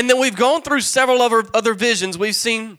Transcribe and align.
And 0.00 0.08
then 0.08 0.18
we've 0.18 0.34
gone 0.34 0.62
through 0.62 0.80
several 0.80 1.20
other, 1.20 1.44
other 1.52 1.74
visions. 1.74 2.16
We've 2.16 2.34
seen 2.34 2.78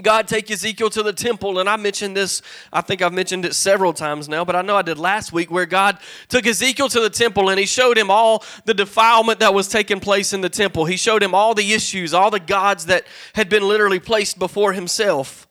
God 0.00 0.26
take 0.26 0.50
Ezekiel 0.50 0.88
to 0.88 1.02
the 1.02 1.12
temple, 1.12 1.58
and 1.58 1.68
I 1.68 1.76
mentioned 1.76 2.16
this, 2.16 2.40
I 2.72 2.80
think 2.80 3.02
I've 3.02 3.12
mentioned 3.12 3.44
it 3.44 3.52
several 3.52 3.92
times 3.92 4.30
now, 4.30 4.46
but 4.46 4.56
I 4.56 4.62
know 4.62 4.74
I 4.74 4.80
did 4.80 4.96
last 4.96 5.30
week, 5.30 5.50
where 5.50 5.66
God 5.66 5.98
took 6.30 6.46
Ezekiel 6.46 6.88
to 6.88 7.00
the 7.00 7.10
temple 7.10 7.50
and 7.50 7.60
he 7.60 7.66
showed 7.66 7.98
him 7.98 8.10
all 8.10 8.42
the 8.64 8.72
defilement 8.72 9.40
that 9.40 9.52
was 9.52 9.68
taking 9.68 10.00
place 10.00 10.32
in 10.32 10.40
the 10.40 10.48
temple. 10.48 10.86
He 10.86 10.96
showed 10.96 11.22
him 11.22 11.34
all 11.34 11.52
the 11.52 11.74
issues, 11.74 12.14
all 12.14 12.30
the 12.30 12.40
gods 12.40 12.86
that 12.86 13.04
had 13.34 13.50
been 13.50 13.68
literally 13.68 14.00
placed 14.00 14.38
before 14.38 14.72
himself. 14.72 15.46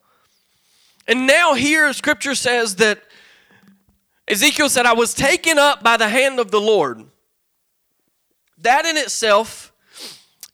And 1.07 1.27
now, 1.27 1.53
here, 1.53 1.93
scripture 1.93 2.33
says 2.33 2.77
that 2.77 3.03
Ezekiel 4.27 4.67
said, 4.67 4.87
I 4.87 4.93
was 4.93 5.13
taken 5.13 5.59
up 5.59 5.83
by 5.83 5.95
the 5.95 6.09
hand 6.09 6.39
of 6.39 6.49
the 6.49 6.59
Lord. 6.59 7.03
That 8.57 8.87
in 8.87 8.97
itself 8.97 9.72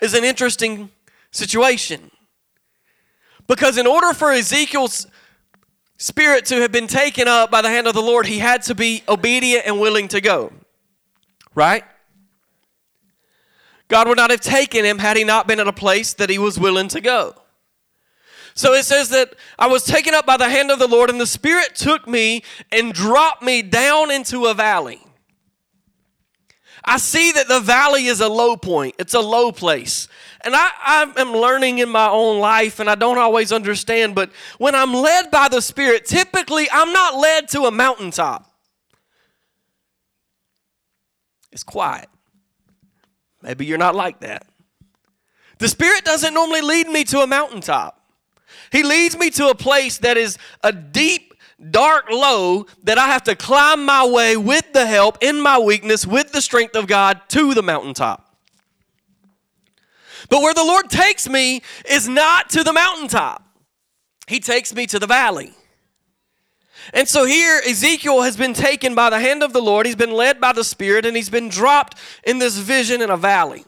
is 0.01 0.13
an 0.13 0.23
interesting 0.23 0.89
situation. 1.31 2.11
Because 3.47 3.77
in 3.77 3.87
order 3.87 4.13
for 4.13 4.31
Ezekiel's 4.31 5.07
spirit 5.97 6.45
to 6.45 6.61
have 6.61 6.71
been 6.71 6.87
taken 6.87 7.27
up 7.27 7.51
by 7.51 7.61
the 7.61 7.69
hand 7.69 7.87
of 7.87 7.93
the 7.93 8.01
Lord, 8.01 8.25
he 8.25 8.39
had 8.39 8.61
to 8.63 8.75
be 8.75 9.03
obedient 9.07 9.65
and 9.65 9.79
willing 9.79 10.07
to 10.09 10.21
go. 10.21 10.53
Right? 11.55 11.83
God 13.87 14.07
would 14.07 14.17
not 14.17 14.29
have 14.29 14.39
taken 14.39 14.85
him 14.85 14.99
had 14.99 15.17
he 15.17 15.23
not 15.23 15.47
been 15.47 15.59
at 15.59 15.67
a 15.67 15.73
place 15.73 16.13
that 16.13 16.29
he 16.29 16.37
was 16.37 16.59
willing 16.59 16.87
to 16.89 17.01
go. 17.01 17.33
So 18.53 18.73
it 18.73 18.83
says 18.85 19.09
that 19.09 19.35
I 19.57 19.67
was 19.67 19.83
taken 19.83 20.13
up 20.13 20.25
by 20.25 20.37
the 20.37 20.49
hand 20.49 20.69
of 20.69 20.79
the 20.79 20.87
Lord, 20.87 21.09
and 21.09 21.19
the 21.19 21.25
Spirit 21.25 21.75
took 21.75 22.07
me 22.07 22.43
and 22.71 22.93
dropped 22.93 23.41
me 23.41 23.61
down 23.61 24.11
into 24.11 24.45
a 24.45 24.53
valley. 24.53 25.01
I 26.83 26.97
see 26.97 27.31
that 27.33 27.47
the 27.47 27.59
valley 27.59 28.05
is 28.05 28.21
a 28.21 28.29
low 28.29 28.55
point, 28.55 28.95
it's 28.99 29.13
a 29.13 29.19
low 29.19 29.51
place. 29.51 30.07
And 30.41 30.55
I, 30.55 30.69
I 30.79 31.13
am 31.17 31.33
learning 31.33 31.79
in 31.79 31.89
my 31.89 32.07
own 32.07 32.39
life, 32.39 32.79
and 32.79 32.89
I 32.89 32.95
don't 32.95 33.17
always 33.17 33.51
understand, 33.51 34.15
but 34.15 34.31
when 34.57 34.73
I'm 34.73 34.93
led 34.93 35.31
by 35.31 35.49
the 35.49 35.61
Spirit, 35.61 36.05
typically 36.05 36.67
I'm 36.71 36.93
not 36.93 37.15
led 37.15 37.49
to 37.49 37.63
a 37.63 37.71
mountaintop. 37.71 38.45
It's 41.51 41.63
quiet. 41.63 42.07
Maybe 43.41 43.65
you're 43.65 43.77
not 43.77 43.95
like 43.95 44.21
that. 44.21 44.45
The 45.57 45.67
Spirit 45.67 46.05
doesn't 46.05 46.33
normally 46.33 46.61
lead 46.61 46.87
me 46.87 47.03
to 47.05 47.19
a 47.19 47.27
mountaintop, 47.27 48.01
He 48.71 48.83
leads 48.83 49.17
me 49.17 49.29
to 49.31 49.49
a 49.49 49.55
place 49.55 49.97
that 49.99 50.17
is 50.17 50.37
a 50.63 50.71
deep 50.71 51.28
dark 51.71 52.09
low 52.09 52.65
that 52.83 52.97
I 52.97 53.07
have 53.07 53.23
to 53.23 53.35
climb 53.35 53.85
my 53.85 54.05
way 54.05 54.37
with 54.37 54.71
the 54.73 54.85
help 54.85 55.17
in 55.21 55.41
my 55.41 55.59
weakness, 55.59 56.05
with 56.05 56.31
the 56.31 56.41
strength 56.41 56.75
of 56.75 56.87
God 56.87 57.21
to 57.29 57.53
the 57.53 57.63
mountaintop. 57.63 58.25
But 60.29 60.41
where 60.41 60.53
the 60.53 60.63
Lord 60.63 60.89
takes 60.89 61.27
me 61.27 61.61
is 61.89 62.07
not 62.07 62.49
to 62.51 62.63
the 62.63 62.73
mountaintop, 62.73 63.43
He 64.27 64.39
takes 64.39 64.73
me 64.73 64.85
to 64.87 64.99
the 64.99 65.07
valley. 65.07 65.53
And 66.93 67.07
so 67.07 67.25
here, 67.25 67.61
Ezekiel 67.67 68.21
has 68.21 68.35
been 68.35 68.53
taken 68.53 68.95
by 68.95 69.09
the 69.09 69.19
hand 69.19 69.43
of 69.43 69.53
the 69.53 69.61
Lord. 69.61 69.85
He's 69.85 69.95
been 69.95 70.13
led 70.13 70.41
by 70.41 70.53
the 70.53 70.63
Spirit, 70.63 71.05
and 71.05 71.15
he's 71.15 71.29
been 71.29 71.49
dropped 71.49 71.97
in 72.23 72.39
this 72.39 72.57
vision 72.57 73.01
in 73.01 73.09
a 73.09 73.17
valley. 73.17 73.65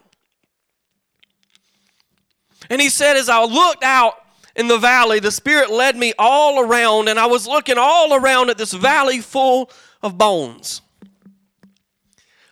And 2.68 2.80
he 2.80 2.88
said, 2.88 3.16
As 3.16 3.28
I 3.28 3.44
looked 3.44 3.84
out 3.84 4.21
in 4.54 4.68
the 4.68 4.78
valley, 4.78 5.18
the 5.18 5.30
Spirit 5.30 5.70
led 5.70 5.96
me 5.96 6.12
all 6.18 6.60
around, 6.60 7.08
and 7.08 7.18
I 7.18 7.26
was 7.26 7.46
looking 7.46 7.76
all 7.78 8.14
around 8.14 8.50
at 8.50 8.58
this 8.58 8.72
valley 8.72 9.20
full 9.20 9.70
of 10.02 10.18
bones. 10.18 10.82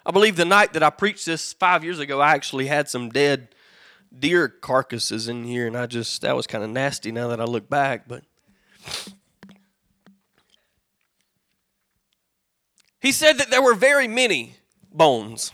I 0.05 0.11
believe 0.13 0.37
the 0.37 0.45
night 0.45 0.73
that 0.73 0.83
I 0.83 0.91
preached 0.91 1.27
this 1.27 1.53
five 1.53 1.85
years 1.85 1.99
ago, 1.99 2.21
I 2.21 2.33
actually 2.33 2.67
had 2.67 2.89
some 2.89 3.11
dead 3.11 3.55
deer 4.19 4.49
carcasses 4.49 5.29
in 5.29 5.45
here, 5.45 5.67
and 5.67 5.77
I 5.77 5.87
just, 5.87 6.23
that 6.23 6.35
was 6.35 6.47
kind 6.47 6.65
of 6.65 6.71
nasty 6.71 7.13
now 7.13 7.29
that 7.29 7.41
I 7.41 7.45
look 7.45 7.69
back, 7.69 8.09
but. 8.09 8.25
He 13.01 13.13
said 13.13 13.39
that 13.39 13.51
there 13.51 13.63
were 13.63 13.75
very 13.75 14.07
many 14.07 14.57
bones. 14.93 15.53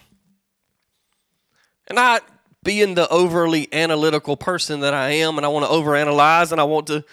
And 1.87 1.99
I 1.99 2.21
being 2.67 2.97
the 2.97 3.09
overly 3.11 3.73
analytical 3.73 4.37
person 4.37 4.81
that 4.81 4.93
I 4.93 5.11
am, 5.11 5.37
and 5.37 5.47
I 5.47 5.49
want 5.49 5.65
to 5.65 5.71
overanalyze 5.71 6.51
and 6.51 6.61
I 6.61 6.65
want 6.65 6.89
to 6.89 7.05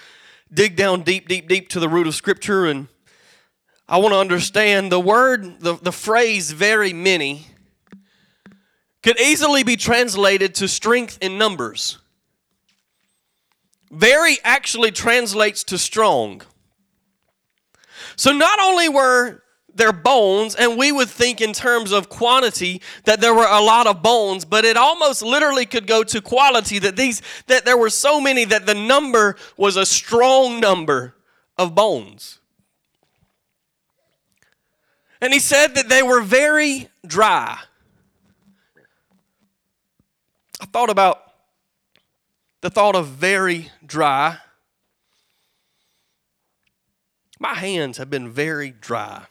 dig 0.52 0.76
down 0.76 1.04
deep, 1.04 1.28
deep, 1.28 1.48
deep 1.48 1.70
to 1.70 1.80
the 1.80 1.88
root 1.88 2.08
of 2.08 2.16
Scripture, 2.16 2.66
and 2.66 2.88
I 3.88 4.00
want 4.00 4.14
to 4.14 4.18
understand 4.18 4.92
the 4.92 5.00
word, 5.00 5.60
the, 5.60 5.76
the 5.76 5.92
phrase 5.92 6.50
very 6.50 6.92
many 6.92 7.46
could 9.04 9.20
easily 9.20 9.64
be 9.64 9.76
translated 9.76 10.56
to 10.56 10.68
strength 10.68 11.20
in 11.22 11.38
numbers. 11.38 12.00
Very 13.92 14.38
actually 14.44 14.90
translates 14.90 15.64
to 15.66 15.78
strong. 15.78 16.42
So 18.16 18.32
not 18.32 18.60
only 18.60 18.90
were 18.90 19.43
their 19.76 19.92
bones, 19.92 20.56
and 20.56 20.78
we 20.78 20.92
would 20.92 21.10
think 21.10 21.42
in 21.42 21.54
terms 21.54 21.92
of 21.92 22.10
quantity 22.10 22.82
that 23.06 23.22
there 23.22 23.34
were 23.34 23.48
a 23.48 23.62
lot 23.62 23.88
of 23.88 24.02
bones, 24.02 24.46
but 24.46 24.66
it 24.66 24.78
almost 24.78 25.22
literally 25.22 25.66
could 25.66 25.88
go 25.88 26.04
to 26.04 26.22
quality 26.22 26.80
that 26.80 26.96
these 26.96 27.22
that 27.48 27.66
there 27.66 27.78
were 27.78 27.90
so 27.90 28.22
many 28.22 28.46
that 28.46 28.66
the 28.66 28.76
number 28.76 29.36
was 29.58 29.76
a 29.76 29.86
strong 29.86 30.60
number 30.60 31.16
of 31.58 31.74
bones. 31.76 32.40
And 35.22 35.34
he 35.34 35.40
said 35.40 35.76
that 35.76 35.90
they 35.90 36.04
were 36.04 36.22
very 36.22 36.90
dry. 37.06 37.58
I 40.60 40.66
thought 40.66 40.90
about 40.90 41.22
the 42.62 42.70
thought 42.70 42.96
of 42.96 43.08
very 43.08 43.72
dry. 43.86 44.38
My 47.40 47.56
hands 47.56 47.98
have 47.98 48.10
been 48.10 48.30
very 48.30 48.72
dry 48.72 49.26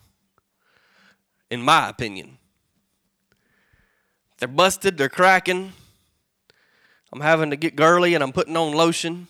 in 1.53 1.61
my 1.61 1.91
opinion. 1.91 2.39
They're 4.39 4.49
busted, 4.49 4.97
they're 4.97 5.11
cracking. 5.11 5.75
I'm 7.13 7.21
having 7.21 7.51
to 7.51 7.57
get 7.57 7.77
girly 7.77 8.15
and 8.15 8.25
I'm 8.25 8.33
putting 8.33 8.57
on 8.57 8.73
lotion. 8.73 9.29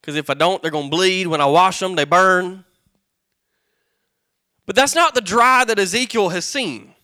Because 0.00 0.16
if 0.16 0.28
I 0.28 0.34
don't, 0.34 0.60
they're 0.60 0.72
going 0.72 0.90
to 0.90 0.96
bleed. 0.96 1.28
When 1.28 1.40
I 1.40 1.46
wash 1.46 1.78
them, 1.78 1.94
they 1.94 2.04
burn. 2.04 2.64
But 4.66 4.74
that's 4.74 4.96
not 4.96 5.14
the 5.14 5.20
dry 5.20 5.64
that 5.64 5.78
Ezekiel 5.78 6.30
has 6.30 6.44
seen. 6.44 6.94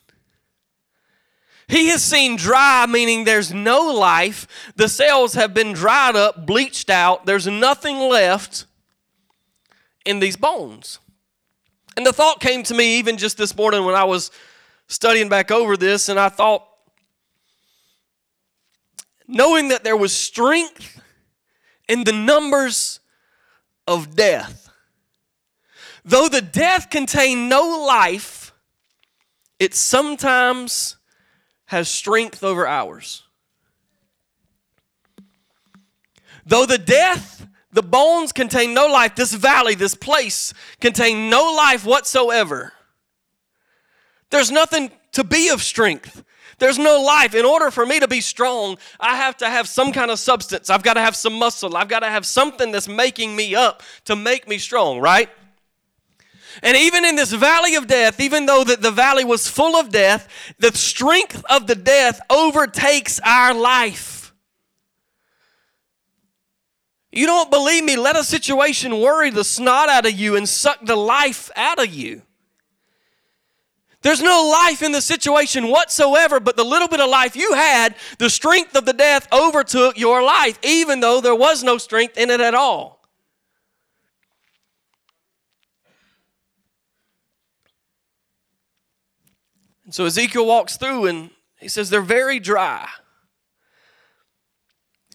He 1.69 1.87
has 1.91 2.03
seen 2.03 2.35
dry, 2.35 2.87
meaning 2.87 3.23
there's 3.23 3.55
no 3.55 3.93
life. 3.93 4.49
The 4.75 4.89
cells 4.89 5.35
have 5.35 5.55
been 5.55 5.73
dried 5.73 6.17
up, 6.17 6.47
bleached 6.47 6.91
out. 6.91 7.27
There's 7.27 7.47
nothing 7.47 8.01
left 8.01 8.67
in 10.05 10.19
these 10.19 10.37
bones. 10.37 10.99
And 11.97 12.05
the 12.05 12.13
thought 12.13 12.41
came 12.41 12.63
to 12.65 12.75
me 12.75 12.99
even 12.99 13.17
just 13.17 13.37
this 13.37 13.57
morning 13.57 13.85
when 13.85 13.95
I 13.95 14.05
was 14.05 14.31
studying 14.89 15.29
back 15.29 15.51
over 15.51 15.77
this, 15.77 16.09
and 16.09 16.19
I 16.19 16.29
thought, 16.29 16.67
knowing 19.27 19.69
that 19.69 19.85
there 19.85 19.97
was 19.97 20.13
strength 20.13 21.01
in 21.89 22.05
the 22.05 22.13
numbers 22.13 23.01
of 23.87 24.17
death, 24.17 24.71
though 26.05 26.29
the 26.29 26.43
death 26.43 26.91
contained 26.91 27.49
no 27.49 27.85
life, 27.87 28.53
it 29.59 29.75
sometimes 29.75 30.97
has 31.67 31.89
strength 31.89 32.43
over 32.43 32.67
ours. 32.67 33.23
Though 36.45 36.67
the 36.67 36.79
death 36.79 37.34
the 37.75 37.83
bones 37.83 38.33
contain 38.33 38.73
no 38.73 38.87
life. 38.87 39.17
This 39.17 39.35
valley, 39.35 39.75
this 39.75 39.97
place, 39.97 40.55
contain 40.81 41.29
no 41.29 41.53
life 41.57 41.85
whatsoever. 41.85 42.73
There's 44.31 44.53
nothing 44.53 44.93
to 45.13 45.25
be 45.25 45.49
of 45.51 45.61
strength. 45.61 46.25
There's 46.59 46.79
no 46.79 47.03
life. 47.03 47.35
In 47.35 47.45
order 47.45 47.73
for 47.73 47.85
me 47.85 47.99
to 47.99 48.07
be 48.07 48.21
strong, 48.21 48.79
I 49.01 49.17
have 49.17 49.37
to 49.39 49.51
have 49.51 49.69
some 49.69 49.93
kind 49.93 50.13
of 50.13 50.21
substance. 50.21 50.71
I've 50.71 50.85
got 50.85 50.95
to 50.95 51.01
have 51.01 51.17
some 51.17 51.35
muscle. 51.35 51.77
I've 51.77 51.89
got 51.89 52.01
to 52.01 52.09
have 52.09 52.25
something 52.25 52.71
that's 52.71 52.87
making 52.87 53.35
me 53.35 53.57
up 53.57 53.83
to 54.05 54.15
make 54.15 54.49
me 54.49 54.59
strong, 54.59 55.01
right? 55.01 55.29
And 56.63 56.77
even 56.77 57.05
in 57.05 57.17
this 57.17 57.33
valley 57.33 57.75
of 57.75 57.89
death, 57.89 58.21
even 58.21 58.47
though 58.47 58.63
that 58.63 58.83
the 58.83 58.93
valley 58.93 59.25
was 59.25 59.49
full 59.49 59.75
of 59.75 59.91
death, 59.91 60.29
the 60.61 60.71
strength 60.73 61.45
of 61.51 61.67
the 61.67 61.75
death 61.75 62.21
overtakes 62.31 63.19
our 63.25 63.53
life. 63.53 64.14
You 67.15 67.27
don't 67.27 67.51
believe 67.51 67.85
me? 67.85 67.97
Let 67.97 68.17
a 68.17 68.25
situation 68.25 69.01
worry 69.01 69.31
the 69.31 69.45
snot 69.45 69.89
out 69.89 70.05
of 70.05 70.13
you 70.13 70.35
and 70.35 70.49
suck 70.49 70.85
the 70.85 70.97
life 70.97 71.49
out 71.55 71.79
of 71.79 71.95
you. 71.95 72.23
There's 74.03 74.21
no 74.21 74.51
life 74.51 74.83
in 74.83 74.91
the 74.91 75.01
situation 75.01 75.69
whatsoever, 75.69 76.41
but 76.41 76.57
the 76.57 76.65
little 76.65 76.89
bit 76.89 77.01
of 77.01 77.09
life 77.09 77.37
you 77.37 77.55
had, 77.55 77.95
the 78.19 78.29
strength 78.29 78.77
of 78.77 78.85
the 78.85 78.93
death 78.93 79.33
overtook 79.33 79.97
your 79.97 80.23
life, 80.23 80.59
even 80.63 81.01
though 81.01 81.21
there 81.21 81.37
was 81.37 81.63
no 81.63 81.79
strength 81.79 82.19
in 82.19 82.31
it 82.31 82.41
at 82.41 82.53
all. 82.53 83.01
And 89.85 89.95
so 89.95 90.05
Ezekiel 90.05 90.47
walks 90.47 90.77
through 90.77 91.07
and 91.07 91.31
he 91.61 91.69
says 91.69 91.91
they're 91.91 92.03
very 92.03 92.41
dry. 92.41 92.89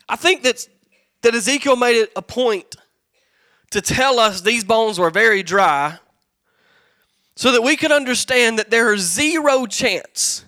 I 0.08 0.16
think 0.16 0.44
that, 0.44 0.68
that 1.22 1.36
Ezekiel 1.36 1.76
made 1.76 1.98
it 1.98 2.12
a 2.16 2.22
point 2.22 2.76
to 3.72 3.82
tell 3.82 4.20
us 4.20 4.42
these 4.42 4.64
bones 4.64 5.00
were 5.00 5.10
very 5.12 5.44
dry 5.44 6.00
so 7.36 7.52
that 7.52 7.62
we 7.62 7.76
could 7.76 7.92
understand 7.92 8.60
that 8.60 8.70
there 8.70 8.94
is 8.94 9.02
zero 9.02 9.66
chance 9.66 10.44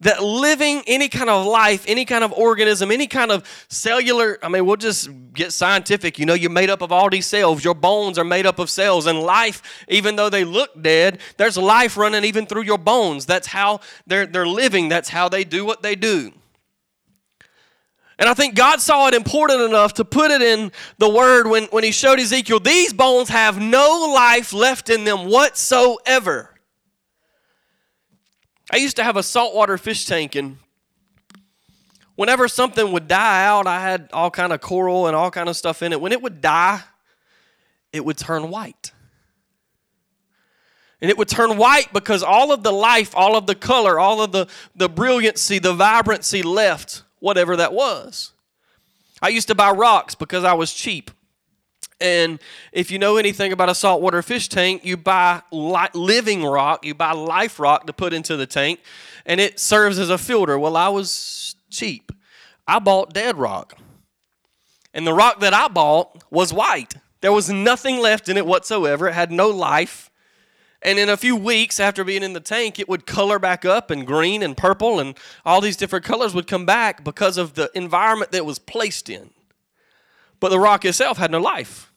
that 0.00 0.22
living 0.22 0.82
any 0.86 1.08
kind 1.08 1.30
of 1.30 1.46
life, 1.46 1.84
any 1.88 2.04
kind 2.04 2.22
of 2.22 2.32
organism, 2.32 2.90
any 2.90 3.06
kind 3.06 3.30
of 3.30 3.66
cellular, 3.68 4.38
I 4.42 4.48
mean, 4.48 4.66
we'll 4.66 4.76
just 4.76 5.08
get 5.32 5.52
scientific. 5.52 6.18
You 6.18 6.26
know, 6.26 6.34
you're 6.34 6.50
made 6.50 6.68
up 6.68 6.82
of 6.82 6.92
all 6.92 7.08
these 7.08 7.26
cells. 7.26 7.64
Your 7.64 7.74
bones 7.74 8.18
are 8.18 8.24
made 8.24 8.46
up 8.46 8.58
of 8.58 8.68
cells. 8.68 9.06
And 9.06 9.20
life, 9.20 9.84
even 9.88 10.16
though 10.16 10.28
they 10.28 10.44
look 10.44 10.80
dead, 10.82 11.18
there's 11.38 11.56
life 11.56 11.96
running 11.96 12.24
even 12.24 12.46
through 12.46 12.62
your 12.62 12.78
bones. 12.78 13.24
That's 13.24 13.46
how 13.46 13.80
they're, 14.06 14.26
they're 14.26 14.46
living, 14.46 14.88
that's 14.88 15.08
how 15.08 15.28
they 15.28 15.44
do 15.44 15.64
what 15.64 15.82
they 15.82 15.94
do. 15.94 16.32
And 18.18 18.28
I 18.28 18.34
think 18.34 18.54
God 18.54 18.80
saw 18.80 19.08
it 19.08 19.14
important 19.14 19.60
enough 19.60 19.94
to 19.94 20.04
put 20.04 20.30
it 20.30 20.40
in 20.40 20.72
the 20.98 21.08
word 21.08 21.48
when, 21.48 21.64
when 21.64 21.84
He 21.84 21.90
showed 21.90 22.18
Ezekiel, 22.18 22.60
these 22.60 22.92
bones 22.92 23.28
have 23.28 23.60
no 23.60 24.10
life 24.14 24.52
left 24.52 24.88
in 24.88 25.04
them 25.04 25.26
whatsoever. 25.26 26.50
I 28.72 28.78
used 28.78 28.96
to 28.96 29.04
have 29.04 29.16
a 29.16 29.22
saltwater 29.22 29.78
fish 29.78 30.06
tank, 30.06 30.34
and 30.34 30.56
whenever 32.16 32.48
something 32.48 32.90
would 32.92 33.06
die 33.06 33.44
out, 33.44 33.66
I 33.66 33.80
had 33.80 34.08
all 34.12 34.30
kind 34.30 34.52
of 34.52 34.60
coral 34.60 35.06
and 35.06 35.14
all 35.14 35.30
kind 35.30 35.48
of 35.48 35.56
stuff 35.56 35.82
in 35.82 35.92
it. 35.92 36.00
When 36.00 36.12
it 36.12 36.22
would 36.22 36.40
die, 36.40 36.82
it 37.92 38.04
would 38.04 38.16
turn 38.16 38.50
white. 38.50 38.92
And 41.00 41.10
it 41.10 41.18
would 41.18 41.28
turn 41.28 41.58
white 41.58 41.92
because 41.92 42.22
all 42.22 42.52
of 42.52 42.62
the 42.62 42.72
life, 42.72 43.14
all 43.14 43.36
of 43.36 43.46
the 43.46 43.54
color, 43.54 44.00
all 44.00 44.22
of 44.22 44.32
the, 44.32 44.48
the 44.74 44.88
brilliancy, 44.88 45.58
the 45.58 45.74
vibrancy 45.74 46.42
left, 46.42 47.02
whatever 47.26 47.56
that 47.56 47.72
was. 47.72 48.30
I 49.20 49.30
used 49.30 49.48
to 49.48 49.54
buy 49.56 49.72
rocks 49.72 50.14
because 50.14 50.44
I 50.44 50.52
was 50.52 50.72
cheap. 50.72 51.10
And 52.00 52.38
if 52.70 52.92
you 52.92 53.00
know 53.00 53.16
anything 53.16 53.52
about 53.52 53.68
a 53.68 53.74
saltwater 53.74 54.22
fish 54.22 54.48
tank, 54.48 54.84
you 54.84 54.96
buy 54.96 55.42
li- 55.50 55.88
living 55.92 56.44
rock, 56.44 56.86
you 56.86 56.94
buy 56.94 57.10
life 57.12 57.58
rock 57.58 57.88
to 57.88 57.92
put 57.92 58.12
into 58.12 58.36
the 58.36 58.46
tank, 58.46 58.78
and 59.24 59.40
it 59.40 59.58
serves 59.58 59.98
as 59.98 60.08
a 60.08 60.18
filter. 60.18 60.56
Well, 60.56 60.76
I 60.76 60.88
was 60.88 61.56
cheap. 61.68 62.12
I 62.68 62.78
bought 62.78 63.12
dead 63.12 63.36
rock. 63.36 63.76
And 64.94 65.04
the 65.04 65.12
rock 65.12 65.40
that 65.40 65.52
I 65.52 65.66
bought 65.66 66.22
was 66.30 66.52
white. 66.52 66.94
There 67.22 67.32
was 67.32 67.50
nothing 67.50 67.98
left 67.98 68.28
in 68.28 68.36
it 68.36 68.46
whatsoever. 68.46 69.08
It 69.08 69.14
had 69.14 69.32
no 69.32 69.48
life. 69.48 70.10
And 70.86 70.98
in 70.98 71.10
a 71.10 71.18
few 71.18 71.36
weeks 71.36 71.78
after 71.78 72.02
being 72.02 72.22
in 72.22 72.32
the 72.32 72.40
tank, 72.40 72.78
it 72.78 72.88
would 72.88 73.04
color 73.06 73.38
back 73.38 73.66
up 73.66 73.90
and 73.90 74.06
green 74.06 74.42
and 74.42 74.56
purple, 74.56 74.98
and 75.00 75.18
all 75.44 75.60
these 75.60 75.76
different 75.76 76.06
colors 76.06 76.34
would 76.34 76.46
come 76.46 76.64
back 76.64 77.04
because 77.04 77.36
of 77.36 77.54
the 77.54 77.70
environment 77.74 78.30
that 78.32 78.46
was 78.46 78.58
placed 78.58 79.10
in 79.10 79.30
but 80.40 80.50
the 80.50 80.58
rock 80.58 80.84
itself 80.84 81.18
had 81.18 81.30
no 81.30 81.40
life. 81.40 81.92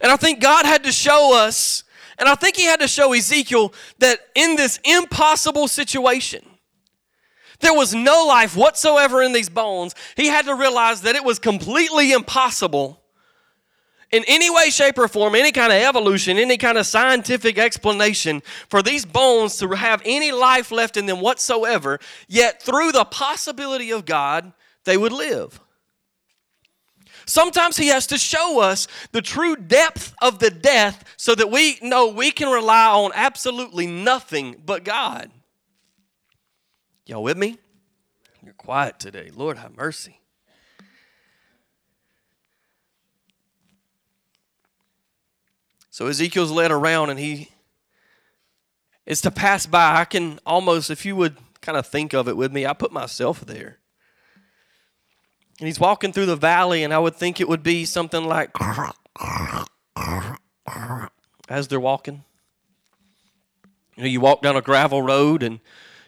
And 0.00 0.12
I 0.12 0.16
think 0.16 0.40
God 0.40 0.66
had 0.66 0.84
to 0.84 0.92
show 0.92 1.34
us, 1.34 1.84
and 2.18 2.28
I 2.28 2.34
think 2.34 2.56
He 2.56 2.64
had 2.64 2.80
to 2.80 2.88
show 2.88 3.12
Ezekiel 3.12 3.72
that 3.98 4.20
in 4.34 4.56
this 4.56 4.78
impossible 4.84 5.68
situation, 5.68 6.44
there 7.60 7.72
was 7.72 7.94
no 7.94 8.26
life 8.26 8.54
whatsoever 8.54 9.22
in 9.22 9.32
these 9.32 9.48
bones. 9.48 9.94
He 10.16 10.26
had 10.26 10.44
to 10.44 10.54
realize 10.54 11.02
that 11.02 11.16
it 11.16 11.24
was 11.24 11.38
completely 11.38 12.12
impossible 12.12 13.00
in 14.12 14.24
any 14.28 14.50
way, 14.50 14.70
shape, 14.70 14.98
or 14.98 15.08
form, 15.08 15.34
any 15.34 15.52
kind 15.52 15.72
of 15.72 15.82
evolution, 15.82 16.38
any 16.38 16.56
kind 16.56 16.78
of 16.78 16.86
scientific 16.86 17.58
explanation 17.58 18.40
for 18.68 18.82
these 18.82 19.04
bones 19.04 19.56
to 19.58 19.68
have 19.70 20.00
any 20.04 20.32
life 20.32 20.70
left 20.70 20.96
in 20.96 21.06
them 21.06 21.20
whatsoever, 21.20 21.98
yet 22.28 22.62
through 22.62 22.92
the 22.92 23.04
possibility 23.04 23.90
of 23.90 24.04
God, 24.04 24.52
they 24.84 24.96
would 24.96 25.12
live. 25.12 25.60
Sometimes 27.26 27.76
He 27.76 27.88
has 27.88 28.06
to 28.06 28.18
show 28.18 28.60
us 28.60 28.86
the 29.10 29.22
true 29.22 29.56
depth 29.56 30.14
of 30.22 30.38
the 30.38 30.50
death 30.50 31.04
so 31.16 31.34
that 31.34 31.50
we 31.50 31.78
know 31.82 32.06
we 32.06 32.30
can 32.30 32.48
rely 32.48 32.86
on 32.86 33.10
absolutely 33.14 33.88
nothing 33.88 34.62
but 34.64 34.84
God. 34.84 35.30
Y'all 37.04 37.24
with 37.24 37.36
me? 37.36 37.58
You're 38.44 38.54
quiet 38.54 39.00
today. 39.00 39.30
Lord, 39.34 39.58
have 39.58 39.76
mercy. 39.76 40.20
So 45.96 46.08
Ezekiel's 46.08 46.50
led 46.50 46.70
around 46.70 47.08
and 47.08 47.18
he 47.18 47.48
is 49.06 49.22
to 49.22 49.30
pass 49.30 49.64
by. 49.64 49.98
I 49.98 50.04
can 50.04 50.38
almost, 50.44 50.90
if 50.90 51.06
you 51.06 51.16
would 51.16 51.38
kind 51.62 51.78
of 51.78 51.86
think 51.86 52.12
of 52.12 52.28
it 52.28 52.36
with 52.36 52.52
me, 52.52 52.66
I 52.66 52.74
put 52.74 52.92
myself 52.92 53.46
there. 53.46 53.78
And 55.58 55.66
he's 55.66 55.80
walking 55.80 56.12
through 56.12 56.26
the 56.26 56.36
valley, 56.36 56.84
and 56.84 56.92
I 56.92 56.98
would 56.98 57.16
think 57.16 57.40
it 57.40 57.48
would 57.48 57.62
be 57.62 57.86
something 57.86 58.26
like 58.26 58.50
as 61.48 61.66
they're 61.68 61.80
walking. 61.80 62.24
You 63.96 64.02
know, 64.02 64.08
you 64.10 64.20
walk 64.20 64.42
down 64.42 64.54
a 64.54 64.60
gravel 64.60 65.00
road 65.00 65.42
and 65.42 65.60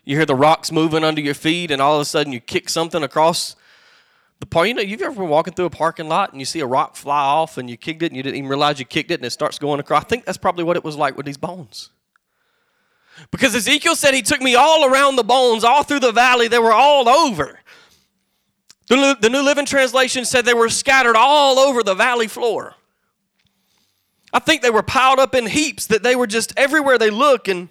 you 0.05 0.17
hear 0.17 0.27
the 0.27 0.35
rocks 0.35 0.71
moving 0.71 1.03
under 1.03 1.23
your 1.23 1.33
feet, 1.33 1.71
and 1.71 1.81
all 1.81 1.95
of 1.95 2.03
a 2.03 2.05
sudden 2.05 2.35
you 2.35 2.41
kick 2.41 2.69
something 2.69 3.03
across 3.03 3.57
the 4.41 4.47
park. 4.47 4.69
You 4.69 4.75
know, 4.75 4.83
you've 4.83 5.03
ever 5.03 5.15
been 5.15 5.29
walking 5.29 5.55
through 5.55 5.67
a 5.67 5.71
parking 5.71 6.09
lot 6.09 6.33
and 6.33 6.41
you 6.41 6.45
see 6.45 6.61
a 6.61 6.67
rock 6.67 6.97
fly 6.97 7.21
off 7.23 7.59
and 7.59 7.69
you 7.69 7.77
kicked 7.77 8.03
it 8.03 8.07
and 8.07 8.17
you 8.17 8.23
didn't 8.23 8.37
even 8.37 8.49
realize 8.49 8.79
you 8.79 8.85
kicked 8.85 9.11
it 9.11 9.15
and 9.15 9.25
it 9.25 9.31
starts 9.31 9.59
going 9.59 9.81
across. 9.81 10.05
I 10.05 10.07
think 10.07 10.25
that's 10.25 10.39
probably 10.39 10.65
what 10.65 10.77
it 10.77 10.85
was 10.85 10.97
like 10.97 11.17
with 11.17 11.27
these 11.27 11.37
bones. 11.37 11.91
Because 13.31 13.55
Ezekiel 13.55 13.97
said 13.97 14.15
he 14.15 14.23
took 14.23 14.41
me 14.41 14.55
all 14.55 14.85
around 14.85 15.17
the 15.17 15.25
bones, 15.25 15.65
all 15.65 15.83
through 15.83 16.01
the 16.01 16.13
valley. 16.13 16.47
They 16.49 16.59
were 16.59 16.73
all 16.73 17.09
over. 17.09 17.59
The, 18.89 19.17
the 19.21 19.29
New 19.29 19.43
Living 19.43 19.67
Translation 19.67 20.25
said 20.25 20.45
they 20.45 20.55
were 20.55 20.69
scattered 20.69 21.17
all 21.17 21.59
over 21.59 21.83
the 21.83 21.95
valley 21.95 22.29
floor. 22.29 22.75
I 24.33 24.39
think 24.39 24.63
they 24.63 24.71
were 24.71 24.83
piled 24.83 25.19
up 25.19 25.35
in 25.35 25.47
heaps, 25.47 25.87
that 25.87 26.03
they 26.03 26.15
were 26.15 26.27
just 26.27 26.53
everywhere 26.57 26.99
they 26.99 27.11
look. 27.11 27.49
And 27.49 27.69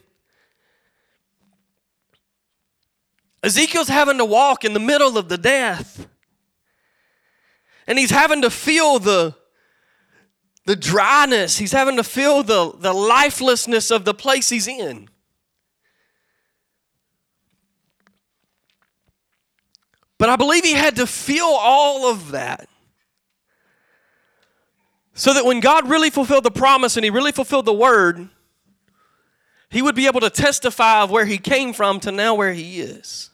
Ezekiel's 3.43 3.87
having 3.87 4.17
to 4.17 4.25
walk 4.25 4.65
in 4.65 4.73
the 4.73 4.79
middle 4.79 5.17
of 5.17 5.29
the 5.29 5.37
death. 5.37 6.07
And 7.87 7.97
he's 7.97 8.11
having 8.11 8.41
to 8.41 8.49
feel 8.49 8.99
the, 8.99 9.33
the 10.65 10.75
dryness, 10.75 11.57
he's 11.57 11.71
having 11.71 11.95
to 11.95 12.03
feel 12.03 12.43
the, 12.43 12.73
the 12.77 12.93
lifelessness 12.93 13.89
of 13.89 14.03
the 14.03 14.13
place 14.13 14.49
he's 14.49 14.67
in. 14.67 15.09
But 20.17 20.29
I 20.29 20.35
believe 20.35 20.63
he 20.63 20.73
had 20.73 20.95
to 20.97 21.07
feel 21.07 21.45
all 21.45 22.11
of 22.11 22.31
that. 22.31 22.67
So 25.13 25.33
that 25.33 25.45
when 25.45 25.61
God 25.61 25.89
really 25.89 26.09
fulfilled 26.09 26.43
the 26.43 26.51
promise 26.51 26.97
and 26.97 27.03
he 27.03 27.09
really 27.09 27.31
fulfilled 27.31 27.65
the 27.65 27.73
word, 27.73 28.29
he 29.69 29.81
would 29.81 29.95
be 29.95 30.07
able 30.07 30.21
to 30.21 30.29
testify 30.29 31.01
of 31.01 31.11
where 31.11 31.25
he 31.25 31.37
came 31.37 31.73
from 31.73 31.99
to 32.01 32.11
now 32.11 32.35
where 32.35 32.53
he 32.53 32.79
is. 32.79 33.31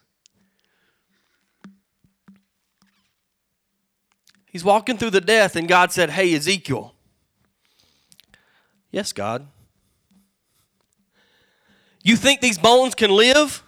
He's 4.53 4.63
walking 4.63 4.97
through 4.99 5.09
the 5.09 5.19
death, 5.19 5.55
and 5.55 5.67
God 5.67 5.91
said, 5.91 6.11
Hey, 6.11 6.35
Ezekiel. 6.35 6.93
Yes, 8.91 9.11
God. 9.11 9.47
You 12.03 12.15
think 12.15 12.39
these 12.39 12.59
bones 12.59 12.93
can 12.93 13.09
live? 13.09 13.63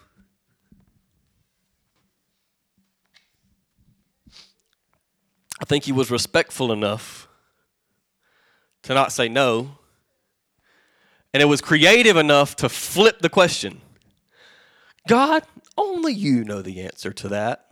I 5.59 5.65
think 5.65 5.85
he 5.85 5.91
was 5.91 6.11
respectful 6.11 6.71
enough 6.71 7.27
to 8.83 8.93
not 8.93 9.11
say 9.11 9.27
no. 9.27 9.79
And 11.33 11.41
it 11.41 11.47
was 11.47 11.61
creative 11.61 12.15
enough 12.15 12.55
to 12.57 12.69
flip 12.69 13.21
the 13.21 13.29
question 13.29 13.81
God, 15.07 15.41
only 15.75 16.13
you 16.13 16.43
know 16.43 16.61
the 16.61 16.81
answer 16.81 17.11
to 17.13 17.29
that. 17.29 17.64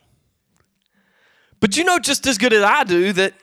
But 1.63 1.77
you 1.77 1.85
know 1.85 1.97
just 1.97 2.27
as 2.27 2.37
good 2.37 2.51
as 2.51 2.61
I 2.61 2.83
do 2.83 3.13
that 3.13 3.33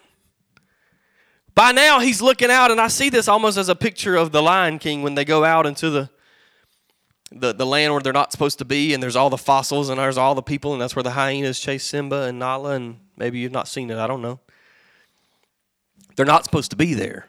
By 1.55 1.73
now, 1.73 2.01
he's 2.01 2.21
looking 2.21 2.51
out, 2.51 2.71
and 2.71 2.79
I 2.79 2.89
see 2.89 3.09
this 3.09 3.29
almost 3.29 3.57
as 3.57 3.71
a 3.71 3.75
picture 3.75 4.15
of 4.15 4.31
the 4.31 4.43
Lion 4.43 4.79
King 4.79 5.01
when 5.01 5.15
they 5.15 5.25
go 5.25 5.43
out 5.43 5.65
into 5.65 5.89
the, 5.89 6.11
the, 7.33 7.55
the 7.55 7.65
land 7.65 7.95
where 7.95 8.03
they're 8.03 8.13
not 8.13 8.31
supposed 8.31 8.59
to 8.59 8.67
be, 8.67 8.93
and 8.93 9.03
there's 9.03 9.17
all 9.17 9.31
the 9.31 9.39
fossils, 9.39 9.89
and 9.89 9.99
there's 9.99 10.19
all 10.19 10.35
the 10.35 10.43
people, 10.43 10.75
and 10.75 10.83
that's 10.83 10.95
where 10.95 11.03
the 11.03 11.13
hyenas 11.13 11.61
chase 11.61 11.83
Simba 11.83 12.25
and 12.25 12.39
Nala, 12.39 12.73
and 12.73 12.99
maybe 13.17 13.39
you've 13.39 13.53
not 13.53 13.69
seen 13.69 13.91
it, 13.91 13.97
I 13.97 14.07
don't 14.07 14.21
know. 14.21 14.39
They're 16.15 16.27
not 16.27 16.45
supposed 16.45 16.73
to 16.73 16.77
be 16.77 16.93
there. 16.93 17.27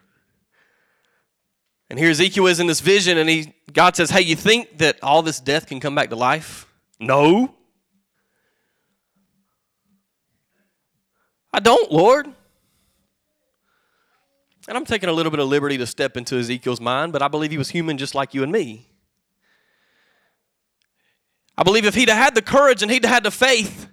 And 1.90 1.98
here 1.98 2.10
Ezekiel 2.10 2.48
is 2.48 2.60
in 2.60 2.68
this 2.68 2.82
vision, 2.82 3.18
and 3.18 3.30
he 3.30 3.54
God 3.72 3.96
says, 3.96 4.10
Hey, 4.10 4.24
you 4.24 4.36
think 4.36 4.80
that 4.80 5.02
all 5.02 5.22
this 5.22 5.40
death 5.40 5.68
can 5.68 5.80
come 5.80 5.96
back 5.96 6.10
to 6.10 6.18
life? 6.18 6.68
No. 7.00 7.56
I 11.54 11.60
don't, 11.60 11.92
Lord. 11.92 12.28
And 14.68 14.78
I'm 14.78 14.86
taking 14.86 15.10
a 15.10 15.14
little 15.14 15.32
bit 15.32 15.40
of 15.40 15.48
liberty 15.48 15.78
to 15.80 15.88
step 15.88 16.16
into 16.16 16.38
Ezekiel's 16.38 16.80
mind, 16.80 17.14
but 17.14 17.22
I 17.22 17.28
believe 17.28 17.52
he 17.52 17.58
was 17.58 17.70
human 17.70 17.98
just 17.98 18.16
like 18.16 18.34
you 18.34 18.44
and 18.44 18.52
me. 18.52 18.88
I 21.58 21.64
believe 21.64 21.86
if 21.86 21.96
he'd 21.96 22.10
had 22.10 22.36
the 22.36 22.42
courage 22.42 22.82
and 22.82 22.92
he'd 22.92 23.06
had 23.06 23.24
the 23.24 23.32
faith 23.32 23.88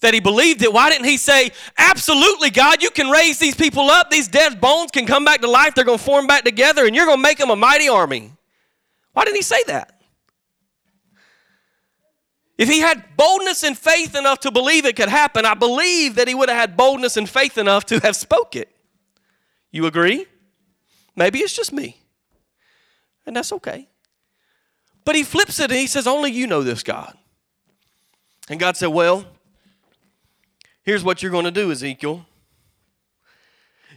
that 0.00 0.14
he 0.14 0.20
believed 0.20 0.62
it, 0.62 0.72
why 0.72 0.90
didn't 0.90 1.06
he 1.06 1.16
say, 1.16 1.50
Absolutely, 1.76 2.50
God, 2.50 2.82
you 2.82 2.90
can 2.90 3.10
raise 3.10 3.38
these 3.38 3.54
people 3.54 3.90
up. 3.90 4.10
These 4.10 4.28
dead 4.28 4.60
bones 4.60 4.90
can 4.90 5.06
come 5.06 5.24
back 5.24 5.40
to 5.40 5.50
life. 5.50 5.74
They're 5.74 5.84
going 5.84 5.98
to 5.98 6.04
form 6.04 6.26
back 6.26 6.44
together, 6.44 6.86
and 6.86 6.94
you're 6.94 7.06
going 7.06 7.18
to 7.18 7.22
make 7.22 7.38
them 7.38 7.50
a 7.50 7.56
mighty 7.56 7.88
army. 7.88 8.32
Why 9.12 9.24
didn't 9.24 9.36
he 9.36 9.42
say 9.42 9.62
that? 9.66 9.93
If 12.56 12.68
he 12.68 12.80
had 12.80 13.16
boldness 13.16 13.64
and 13.64 13.76
faith 13.76 14.14
enough 14.14 14.40
to 14.40 14.50
believe 14.50 14.84
it 14.86 14.94
could 14.96 15.08
happen, 15.08 15.44
I 15.44 15.54
believe 15.54 16.14
that 16.14 16.28
he 16.28 16.34
would 16.34 16.48
have 16.48 16.58
had 16.58 16.76
boldness 16.76 17.16
and 17.16 17.28
faith 17.28 17.58
enough 17.58 17.84
to 17.86 17.98
have 18.00 18.14
spoke 18.14 18.54
it. 18.54 18.70
You 19.72 19.86
agree? 19.86 20.26
Maybe 21.16 21.40
it's 21.40 21.54
just 21.54 21.72
me. 21.72 21.96
And 23.26 23.34
that's 23.34 23.52
okay. 23.52 23.88
But 25.04 25.16
he 25.16 25.22
flips 25.22 25.58
it 25.58 25.70
and 25.70 25.80
he 25.80 25.86
says, 25.86 26.06
Only 26.06 26.30
you 26.30 26.46
know 26.46 26.62
this, 26.62 26.82
God. 26.82 27.16
And 28.48 28.60
God 28.60 28.76
said, 28.76 28.88
Well, 28.88 29.26
here's 30.82 31.02
what 31.02 31.22
you're 31.22 31.32
going 31.32 31.44
to 31.44 31.50
do, 31.50 31.72
Ezekiel. 31.72 32.24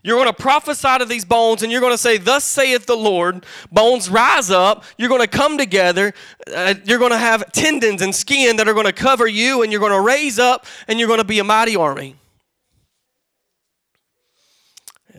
You're 0.08 0.16
going 0.16 0.34
to 0.34 0.42
prophesy 0.42 1.00
to 1.00 1.04
these 1.04 1.26
bones 1.26 1.64
and 1.64 1.70
you're 1.70 1.82
going 1.82 1.92
to 1.92 1.98
say, 1.98 2.18
Thus 2.18 2.46
saith 2.46 2.86
the 2.86 2.96
Lord, 2.96 3.46
bones 3.74 4.10
rise 4.10 4.50
up. 4.50 4.86
You're 4.98 5.10
going 5.10 5.20
to 5.20 5.28
come 5.28 5.58
together. 5.58 6.14
Uh, 6.50 6.76
you're 6.86 6.98
going 6.98 7.12
to 7.12 7.18
have 7.18 7.52
tendons 7.52 8.02
and 8.02 8.16
skin 8.16 8.56
that 8.56 8.70
are 8.70 8.74
going 8.74 8.86
to 8.86 8.94
cover 8.94 9.28
you 9.28 9.64
and 9.64 9.70
you're 9.70 9.82
going 9.82 9.92
to 9.92 10.00
raise 10.00 10.40
up 10.40 10.66
and 10.88 10.98
you're 10.98 11.10
going 11.10 11.20
to 11.20 11.26
be 11.26 11.40
a 11.40 11.44
mighty 11.44 11.76
army. 11.76 12.16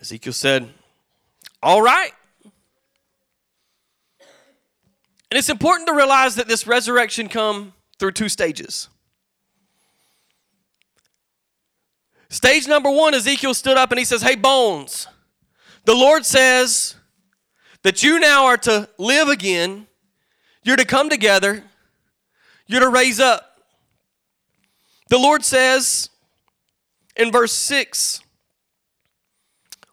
Ezekiel 0.00 0.32
said, 0.32 0.70
All 1.62 1.82
right. 1.82 2.12
And 5.30 5.36
it's 5.36 5.50
important 5.50 5.86
to 5.88 5.94
realize 5.94 6.34
that 6.36 6.48
this 6.48 6.66
resurrection 6.66 7.28
come 7.28 7.74
through 7.98 8.12
two 8.12 8.30
stages. 8.30 8.88
Stage 12.30 12.68
number 12.68 12.90
one, 12.90 13.14
Ezekiel 13.14 13.54
stood 13.54 13.78
up 13.78 13.90
and 13.90 13.98
he 13.98 14.04
says, 14.04 14.22
Hey, 14.22 14.34
bones, 14.34 15.06
the 15.84 15.94
Lord 15.94 16.26
says 16.26 16.96
that 17.82 18.02
you 18.02 18.20
now 18.20 18.44
are 18.46 18.58
to 18.58 18.88
live 18.98 19.28
again, 19.28 19.86
you're 20.62 20.76
to 20.76 20.84
come 20.84 21.08
together, 21.08 21.64
you're 22.66 22.80
to 22.80 22.88
raise 22.88 23.18
up. 23.18 23.60
The 25.08 25.18
Lord 25.18 25.42
says 25.42 26.10
in 27.16 27.32
verse 27.32 27.52
6, 27.52 28.20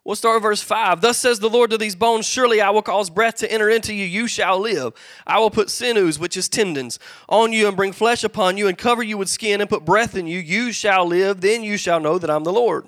We'll 0.05 0.15
start 0.15 0.35
with 0.35 0.43
verse 0.43 0.61
5. 0.61 1.01
Thus 1.01 1.17
says 1.17 1.39
the 1.39 1.49
Lord 1.49 1.71
to 1.71 1.79
these 1.79 1.95
bones 1.95 2.27
Surely 2.27 2.61
I 2.61 2.69
will 2.69 2.83
cause 2.83 3.09
breath 3.09 3.37
to 3.37 3.51
enter 3.51 3.71
into 3.71 3.91
you, 3.91 4.05
you 4.05 4.27
shall 4.27 4.59
live. 4.59 4.93
I 5.25 5.39
will 5.39 5.49
put 5.49 5.71
sinews, 5.71 6.19
which 6.19 6.37
is 6.37 6.47
tendons, 6.47 6.99
on 7.27 7.51
you, 7.51 7.67
and 7.67 7.75
bring 7.75 7.91
flesh 7.91 8.23
upon 8.23 8.55
you, 8.55 8.67
and 8.67 8.77
cover 8.77 9.01
you 9.01 9.17
with 9.17 9.29
skin, 9.29 9.61
and 9.61 9.69
put 9.69 9.83
breath 9.83 10.15
in 10.15 10.27
you. 10.27 10.39
You 10.39 10.71
shall 10.71 11.07
live. 11.07 11.41
Then 11.41 11.63
you 11.63 11.75
shall 11.75 11.99
know 11.99 12.19
that 12.19 12.29
I'm 12.29 12.43
the 12.43 12.53
Lord. 12.53 12.87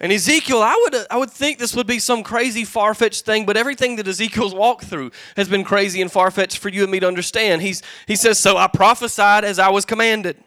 And 0.00 0.12
Ezekiel, 0.12 0.62
I 0.62 0.78
would, 0.82 1.06
I 1.10 1.18
would 1.18 1.30
think 1.30 1.58
this 1.58 1.76
would 1.76 1.86
be 1.86 1.98
some 1.98 2.22
crazy, 2.22 2.64
far 2.64 2.94
fetched 2.94 3.26
thing, 3.26 3.44
but 3.44 3.58
everything 3.58 3.96
that 3.96 4.08
Ezekiel's 4.08 4.54
walked 4.54 4.84
through 4.84 5.10
has 5.36 5.48
been 5.48 5.64
crazy 5.64 6.00
and 6.00 6.10
far 6.10 6.30
fetched 6.30 6.58
for 6.58 6.70
you 6.70 6.82
and 6.82 6.90
me 6.90 7.00
to 7.00 7.08
understand. 7.08 7.60
He's, 7.60 7.82
he 8.06 8.16
says, 8.16 8.38
So 8.38 8.56
I 8.56 8.66
prophesied 8.66 9.44
as 9.44 9.58
I 9.58 9.68
was 9.68 9.84
commanded. 9.84 10.42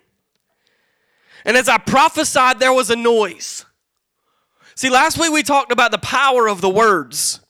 And 1.45 1.55
as 1.55 1.69
I 1.69 1.77
prophesied, 1.77 2.59
there 2.59 2.73
was 2.73 2.89
a 2.89 2.95
noise. 2.95 3.65
See, 4.79 4.89
last 4.89 5.17
week 5.17 5.33
we 5.33 5.43
talked 5.43 5.73
about 5.73 5.91
the 5.91 5.97
power 5.97 6.47
of 6.47 6.61
the 6.61 6.69
words. 6.69 7.41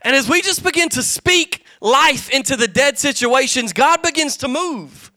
And 0.00 0.16
as 0.16 0.26
we 0.26 0.40
just 0.40 0.64
begin 0.64 0.88
to 0.88 1.02
speak 1.02 1.62
life 1.78 2.30
into 2.30 2.56
the 2.56 2.66
dead 2.66 2.98
situations, 2.98 3.74
God 3.74 4.00
begins 4.00 4.38
to 4.38 4.48
move. 4.48 5.12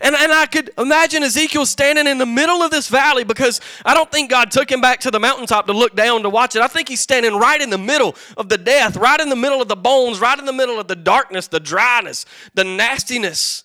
And, 0.00 0.14
and 0.14 0.32
I 0.32 0.46
could 0.46 0.70
imagine 0.78 1.22
Ezekiel 1.22 1.66
standing 1.66 2.06
in 2.06 2.16
the 2.16 2.24
middle 2.24 2.62
of 2.62 2.70
this 2.70 2.88
valley 2.88 3.24
because 3.24 3.60
I 3.84 3.92
don't 3.92 4.10
think 4.10 4.30
God 4.30 4.50
took 4.50 4.72
him 4.72 4.80
back 4.80 5.00
to 5.00 5.10
the 5.10 5.20
mountaintop 5.20 5.66
to 5.66 5.74
look 5.74 5.94
down 5.94 6.22
to 6.22 6.30
watch 6.30 6.56
it. 6.56 6.62
I 6.62 6.66
think 6.66 6.88
he's 6.88 7.00
standing 7.00 7.36
right 7.36 7.60
in 7.60 7.68
the 7.68 7.76
middle 7.76 8.16
of 8.38 8.48
the 8.48 8.56
death, 8.56 8.96
right 8.96 9.20
in 9.20 9.28
the 9.28 9.36
middle 9.36 9.60
of 9.60 9.68
the 9.68 9.76
bones, 9.76 10.18
right 10.18 10.38
in 10.38 10.46
the 10.46 10.52
middle 10.54 10.80
of 10.80 10.88
the 10.88 10.96
darkness, 10.96 11.48
the 11.48 11.60
dryness, 11.60 12.24
the 12.54 12.64
nastiness. 12.64 13.64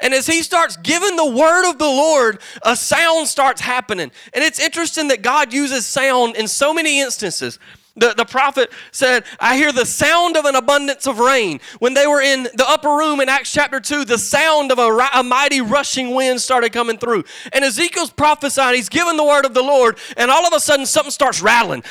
And 0.00 0.14
as 0.14 0.26
he 0.26 0.42
starts 0.42 0.76
giving 0.76 1.16
the 1.16 1.30
word 1.30 1.68
of 1.70 1.78
the 1.78 1.84
Lord, 1.84 2.40
a 2.62 2.76
sound 2.76 3.28
starts 3.28 3.60
happening. 3.60 4.10
And 4.34 4.44
it's 4.44 4.58
interesting 4.58 5.08
that 5.08 5.22
God 5.22 5.52
uses 5.52 5.86
sound 5.86 6.36
in 6.36 6.48
so 6.48 6.74
many 6.74 7.00
instances. 7.00 7.58
The, 7.98 8.12
the 8.14 8.26
prophet 8.26 8.70
said, 8.92 9.24
I 9.40 9.56
hear 9.56 9.72
the 9.72 9.86
sound 9.86 10.36
of 10.36 10.44
an 10.44 10.54
abundance 10.54 11.06
of 11.06 11.18
rain. 11.18 11.60
When 11.78 11.94
they 11.94 12.06
were 12.06 12.20
in 12.20 12.42
the 12.42 12.64
upper 12.68 12.90
room 12.90 13.20
in 13.20 13.30
Acts 13.30 13.50
chapter 13.50 13.80
2, 13.80 14.04
the 14.04 14.18
sound 14.18 14.70
of 14.70 14.78
a, 14.78 15.08
a 15.14 15.22
mighty 15.22 15.62
rushing 15.62 16.14
wind 16.14 16.42
started 16.42 16.72
coming 16.72 16.98
through. 16.98 17.24
And 17.54 17.64
Ezekiel's 17.64 18.10
prophesying, 18.10 18.74
he's 18.76 18.90
giving 18.90 19.16
the 19.16 19.24
word 19.24 19.46
of 19.46 19.54
the 19.54 19.62
Lord, 19.62 19.98
and 20.18 20.30
all 20.30 20.46
of 20.46 20.52
a 20.52 20.60
sudden 20.60 20.84
something 20.84 21.10
starts 21.10 21.40
rattling. 21.40 21.82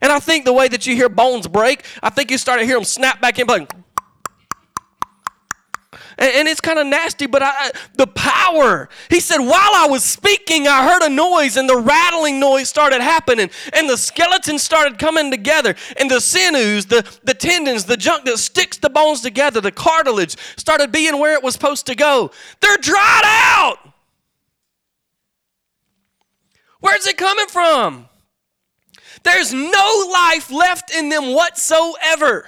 And 0.00 0.12
I 0.12 0.18
think 0.18 0.46
the 0.46 0.52
way 0.52 0.68
that 0.68 0.86
you 0.86 0.94
hear 0.94 1.10
bones 1.10 1.46
break, 1.46 1.84
I 2.02 2.08
think 2.10 2.30
you 2.30 2.38
start 2.38 2.60
to 2.60 2.66
hear 2.66 2.76
them 2.76 2.84
snap 2.84 3.20
back 3.20 3.38
in, 3.38 3.46
like, 3.46 3.72
and, 6.24 6.34
and 6.34 6.48
it's 6.48 6.60
kind 6.60 6.78
of 6.78 6.86
nasty, 6.86 7.26
but 7.26 7.42
I, 7.42 7.70
the 7.94 8.06
power. 8.06 8.88
He 9.10 9.20
said, 9.20 9.38
while 9.38 9.52
I 9.52 9.86
was 9.88 10.02
speaking, 10.02 10.66
I 10.66 10.88
heard 10.88 11.02
a 11.02 11.10
noise, 11.10 11.56
and 11.56 11.68
the 11.68 11.76
rattling 11.76 12.40
noise 12.40 12.68
started 12.68 13.00
happening, 13.00 13.50
and 13.72 13.88
the 13.88 13.96
skeletons 13.96 14.62
started 14.62 14.98
coming 14.98 15.30
together, 15.30 15.74
and 15.98 16.10
the 16.10 16.20
sinews, 16.20 16.86
the, 16.86 17.06
the 17.24 17.34
tendons, 17.34 17.84
the 17.84 17.96
junk 17.96 18.24
that 18.24 18.38
sticks 18.38 18.78
the 18.78 18.90
bones 18.90 19.20
together, 19.20 19.60
the 19.60 19.72
cartilage 19.72 20.36
started 20.56 20.90
being 20.90 21.18
where 21.18 21.34
it 21.34 21.42
was 21.42 21.54
supposed 21.54 21.86
to 21.86 21.94
go. 21.94 22.30
They're 22.60 22.76
dried 22.78 23.22
out. 23.24 23.78
Where's 26.80 27.06
it 27.06 27.16
coming 27.16 27.46
from? 27.48 28.08
There's 29.22 29.52
no 29.52 30.10
life 30.12 30.50
left 30.50 30.94
in 30.94 31.08
them 31.08 31.34
whatsoever. 31.34 32.46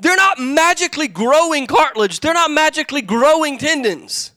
They're 0.00 0.16
not 0.16 0.38
magically 0.38 1.08
growing 1.08 1.66
cartilage, 1.66 2.20
they're 2.20 2.34
not 2.34 2.50
magically 2.50 3.02
growing 3.02 3.58
tendons. 3.58 4.32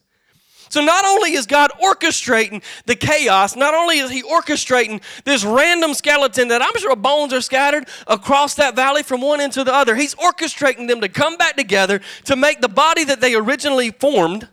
So, 0.69 0.81
not 0.81 1.05
only 1.05 1.33
is 1.33 1.45
God 1.45 1.71
orchestrating 1.81 2.61
the 2.85 2.95
chaos, 2.95 3.55
not 3.55 3.73
only 3.73 3.99
is 3.99 4.11
He 4.11 4.21
orchestrating 4.23 5.01
this 5.23 5.45
random 5.45 5.93
skeleton 5.93 6.49
that 6.49 6.61
I'm 6.61 6.75
sure 6.77 6.95
bones 6.95 7.33
are 7.33 7.41
scattered 7.41 7.87
across 8.05 8.55
that 8.55 8.75
valley 8.75 9.03
from 9.03 9.21
one 9.21 9.39
end 9.39 9.53
to 9.53 9.63
the 9.63 9.73
other, 9.73 9.95
He's 9.95 10.15
orchestrating 10.15 10.87
them 10.87 11.01
to 11.01 11.09
come 11.09 11.37
back 11.37 11.55
together 11.55 12.01
to 12.25 12.35
make 12.35 12.61
the 12.61 12.67
body 12.67 13.03
that 13.05 13.21
they 13.21 13.35
originally 13.35 13.91
formed. 13.91 14.49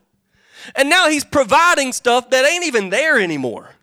And 0.76 0.88
now 0.88 1.08
He's 1.08 1.24
providing 1.24 1.92
stuff 1.92 2.30
that 2.30 2.48
ain't 2.48 2.64
even 2.64 2.90
there 2.90 3.18
anymore. 3.18 3.73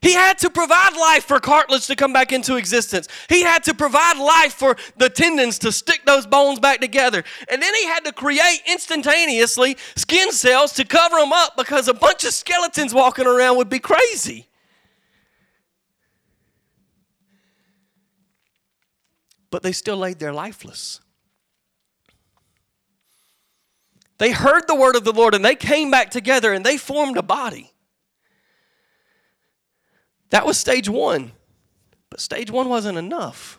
He 0.00 0.12
had 0.12 0.38
to 0.38 0.50
provide 0.50 0.96
life 0.96 1.24
for 1.24 1.40
cartilage 1.40 1.86
to 1.88 1.96
come 1.96 2.12
back 2.12 2.32
into 2.32 2.56
existence. 2.56 3.08
He 3.28 3.42
had 3.42 3.64
to 3.64 3.74
provide 3.74 4.18
life 4.18 4.54
for 4.54 4.76
the 4.96 5.08
tendons 5.08 5.58
to 5.60 5.72
stick 5.72 6.02
those 6.06 6.26
bones 6.26 6.60
back 6.60 6.80
together. 6.80 7.24
And 7.50 7.60
then 7.60 7.74
he 7.74 7.84
had 7.86 8.04
to 8.04 8.12
create 8.12 8.60
instantaneously 8.66 9.76
skin 9.96 10.32
cells 10.32 10.72
to 10.74 10.84
cover 10.84 11.16
them 11.16 11.32
up 11.32 11.56
because 11.56 11.88
a 11.88 11.94
bunch 11.94 12.24
of 12.24 12.32
skeletons 12.32 12.94
walking 12.94 13.26
around 13.26 13.56
would 13.56 13.68
be 13.68 13.80
crazy. 13.80 14.48
But 19.50 19.62
they 19.62 19.72
still 19.72 19.96
laid 19.96 20.18
there 20.18 20.32
lifeless. 20.32 21.00
They 24.18 24.32
heard 24.32 24.66
the 24.66 24.74
word 24.74 24.96
of 24.96 25.04
the 25.04 25.12
Lord 25.12 25.34
and 25.34 25.44
they 25.44 25.54
came 25.54 25.90
back 25.90 26.10
together 26.10 26.52
and 26.52 26.64
they 26.64 26.76
formed 26.76 27.16
a 27.16 27.22
body. 27.22 27.72
That 30.30 30.46
was 30.46 30.58
stage 30.58 30.88
one. 30.88 31.32
But 32.10 32.20
stage 32.20 32.50
one 32.50 32.68
wasn't 32.68 32.98
enough. 32.98 33.58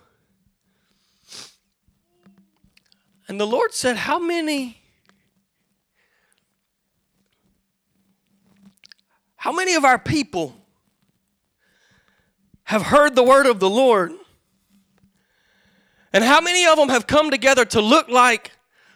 And 3.27 3.39
the 3.39 3.47
Lord 3.47 3.73
said, 3.73 3.97
How 3.97 4.19
many 4.19 4.79
How 9.39 9.53
many 9.53 9.73
of 9.75 9.85
our 9.85 9.97
people 9.97 10.53
have 12.63 12.81
heard 12.81 13.15
the 13.15 13.23
word 13.23 13.45
of 13.45 13.61
the 13.61 13.69
Lord? 13.69 14.11
And 16.11 16.25
how 16.25 16.41
many 16.41 16.65
of 16.65 16.77
them 16.77 16.89
have 16.89 17.07
come 17.07 17.31
together 17.31 17.63
to 17.63 17.79
look 17.79 18.09
like 18.09 18.51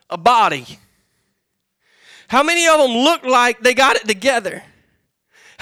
a 0.10 0.18
body? 0.18 0.80
How 2.28 2.44
many 2.44 2.68
of 2.68 2.78
them 2.78 2.92
look 2.92 3.24
like 3.24 3.62
they 3.62 3.74
got 3.74 3.96
it 3.96 4.06
together? 4.06 4.64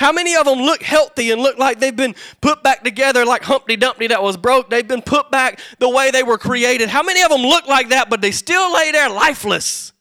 How 0.02 0.12
many 0.12 0.36
of 0.36 0.46
them 0.46 0.58
look 0.58 0.82
healthy 0.82 1.30
and 1.30 1.40
look 1.44 1.60
like 1.60 1.80
they've 1.80 1.96
been 1.96 2.16
put 2.42 2.64
back 2.64 2.84
together 2.84 3.24
like 3.24 3.44
Humpty 3.44 3.76
Dumpty 3.76 4.08
that 4.08 4.24
was 4.24 4.36
broke? 4.36 4.68
They've 4.68 4.88
been 4.88 5.04
put 5.04 5.30
back 5.30 5.60
the 5.78 5.88
way 5.88 6.10
they 6.10 6.24
were 6.24 6.40
created. 6.40 6.90
How 6.90 7.04
many 7.04 7.22
of 7.22 7.30
them 7.30 7.42
look 7.42 7.68
like 7.68 7.90
that, 7.90 8.10
but 8.10 8.20
they 8.20 8.32
still 8.32 8.74
lay 8.74 8.92
there 8.92 9.12
lifeless? 9.12 9.94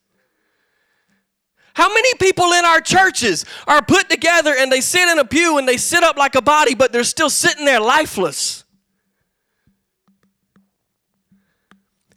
How 1.75 1.93
many 1.93 2.15
people 2.15 2.47
in 2.47 2.65
our 2.65 2.81
churches 2.81 3.45
are 3.67 3.83
put 3.83 4.09
together 4.09 4.55
and 4.57 4.73
they 4.73 4.81
sit 4.81 5.07
in 5.07 5.19
a 5.19 5.25
pew 5.27 5.59
and 5.59 5.69
they 5.69 5.77
sit 5.77 6.03
up 6.03 6.17
like 6.17 6.35
a 6.35 6.41
body, 6.41 6.75
but 6.75 6.93
they're 6.93 7.05
still 7.05 7.29
sitting 7.29 7.67
there 7.67 7.79
lifeless? 7.79 8.65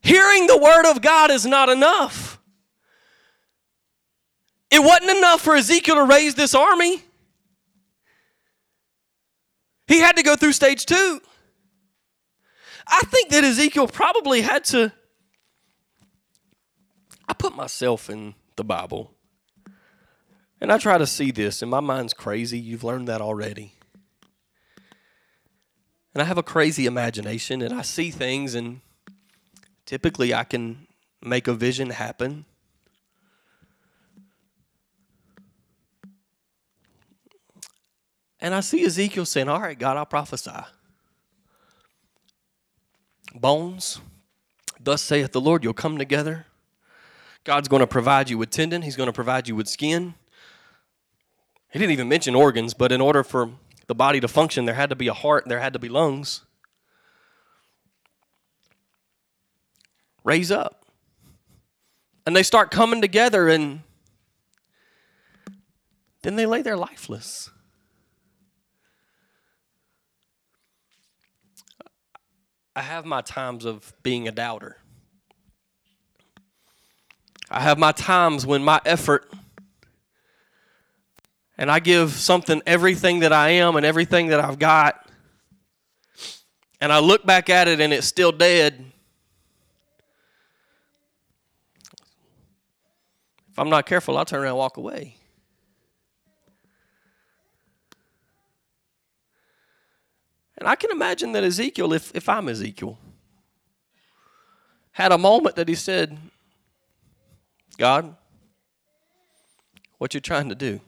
Hearing 0.01 0.47
the 0.47 0.57
word 0.57 0.89
of 0.89 1.01
God 1.01 1.31
is 1.31 1.45
not 1.45 1.67
enough. 1.67 2.39
It 4.71 4.81
wasn't 4.81 5.17
enough 5.17 5.41
for 5.41 5.57
Ezekiel 5.57 5.95
to 5.95 6.05
raise 6.05 6.35
this 6.35 6.55
army. 6.55 7.03
He 9.93 9.99
had 9.99 10.15
to 10.15 10.23
go 10.23 10.35
through 10.35 10.53
stage 10.53 10.87
two. 10.87 11.21
I 12.87 13.01
think 13.01 13.29
that 13.29 13.43
Ezekiel 13.43 13.87
probably 13.87 14.41
had 14.41 14.63
to. 14.65 14.91
I 17.27 17.33
put 17.33 17.55
myself 17.55 18.09
in 18.09 18.33
the 18.55 18.63
Bible. 18.63 19.13
And 20.59 20.71
I 20.71 20.79
try 20.79 20.97
to 20.97 21.05
see 21.05 21.29
this, 21.29 21.61
and 21.61 21.69
my 21.69 21.79
mind's 21.79 22.15
crazy. 22.15 22.57
You've 22.57 22.83
learned 22.83 23.07
that 23.07 23.21
already. 23.21 23.75
And 26.15 26.23
I 26.23 26.25
have 26.25 26.39
a 26.39 26.43
crazy 26.43 26.87
imagination, 26.87 27.61
and 27.61 27.71
I 27.71 27.83
see 27.83 28.09
things, 28.09 28.55
and 28.55 28.81
typically 29.85 30.33
I 30.33 30.43
can 30.43 30.87
make 31.21 31.47
a 31.47 31.53
vision 31.53 31.91
happen. 31.91 32.45
And 38.43 38.53
I 38.53 38.59
see 38.59 38.83
Ezekiel 38.83 39.25
saying, 39.25 39.47
All 39.47 39.61
right, 39.61 39.79
God, 39.79 39.95
I'll 39.95 40.05
prophesy. 40.05 40.51
Bones, 43.33 44.01
thus 44.79 45.01
saith 45.01 45.31
the 45.31 45.41
Lord, 45.41 45.63
you'll 45.63 45.73
come 45.73 45.97
together. 45.97 46.45
God's 47.45 47.69
going 47.69 47.79
to 47.79 47.87
provide 47.87 48.29
you 48.29 48.37
with 48.37 48.51
tendon, 48.51 48.81
He's 48.81 48.97
going 48.97 49.07
to 49.07 49.13
provide 49.13 49.47
you 49.47 49.55
with 49.55 49.69
skin. 49.69 50.15
He 51.71 51.79
didn't 51.79 51.93
even 51.93 52.09
mention 52.09 52.35
organs, 52.35 52.73
but 52.73 52.91
in 52.91 52.99
order 53.01 53.23
for 53.23 53.49
the 53.87 53.95
body 53.95 54.19
to 54.19 54.27
function, 54.27 54.65
there 54.65 54.75
had 54.75 54.89
to 54.89 54.95
be 54.95 55.07
a 55.07 55.13
heart, 55.13 55.45
there 55.47 55.59
had 55.59 55.73
to 55.73 55.79
be 55.79 55.89
lungs. 55.89 56.41
Raise 60.23 60.51
up. 60.51 60.85
And 62.27 62.35
they 62.35 62.43
start 62.43 62.71
coming 62.71 63.01
together, 63.01 63.47
and 63.47 63.81
then 66.21 66.35
they 66.35 66.45
lay 66.45 66.61
there 66.61 66.77
lifeless. 66.77 67.49
I 72.75 72.81
have 72.81 73.05
my 73.05 73.21
times 73.21 73.65
of 73.65 73.93
being 74.01 74.27
a 74.27 74.31
doubter. 74.31 74.77
I 77.49 77.59
have 77.59 77.77
my 77.77 77.91
times 77.91 78.47
when 78.47 78.63
my 78.63 78.81
effort 78.83 79.31
and 81.55 81.69
I 81.69 81.79
give 81.79 82.11
something 82.11 82.63
everything 82.65 83.19
that 83.19 83.31
I 83.31 83.49
am 83.49 83.75
and 83.75 83.85
everything 83.85 84.27
that 84.27 84.39
I've 84.39 84.57
got, 84.57 85.07
and 86.81 86.91
I 86.91 86.99
look 86.99 87.25
back 87.25 87.49
at 87.49 87.67
it 87.67 87.79
and 87.79 87.93
it's 87.93 88.07
still 88.07 88.31
dead. 88.31 88.83
If 93.51 93.59
I'm 93.59 93.69
not 93.69 93.85
careful, 93.85 94.17
I'll 94.17 94.25
turn 94.25 94.39
around 94.39 94.49
and 94.49 94.57
walk 94.57 94.77
away. 94.77 95.15
And 100.57 100.67
I 100.67 100.75
can 100.75 100.91
imagine 100.91 101.31
that 101.33 101.43
Ezekiel, 101.43 101.93
if, 101.93 102.11
if 102.15 102.29
I'm 102.29 102.47
Ezekiel, 102.47 102.97
had 104.91 105.11
a 105.11 105.17
moment 105.17 105.55
that 105.55 105.67
he 105.67 105.75
said, 105.75 106.17
God, 107.77 108.15
what 109.97 110.13
you 110.13 110.19
trying 110.19 110.49
to 110.49 110.55
do? 110.55 110.79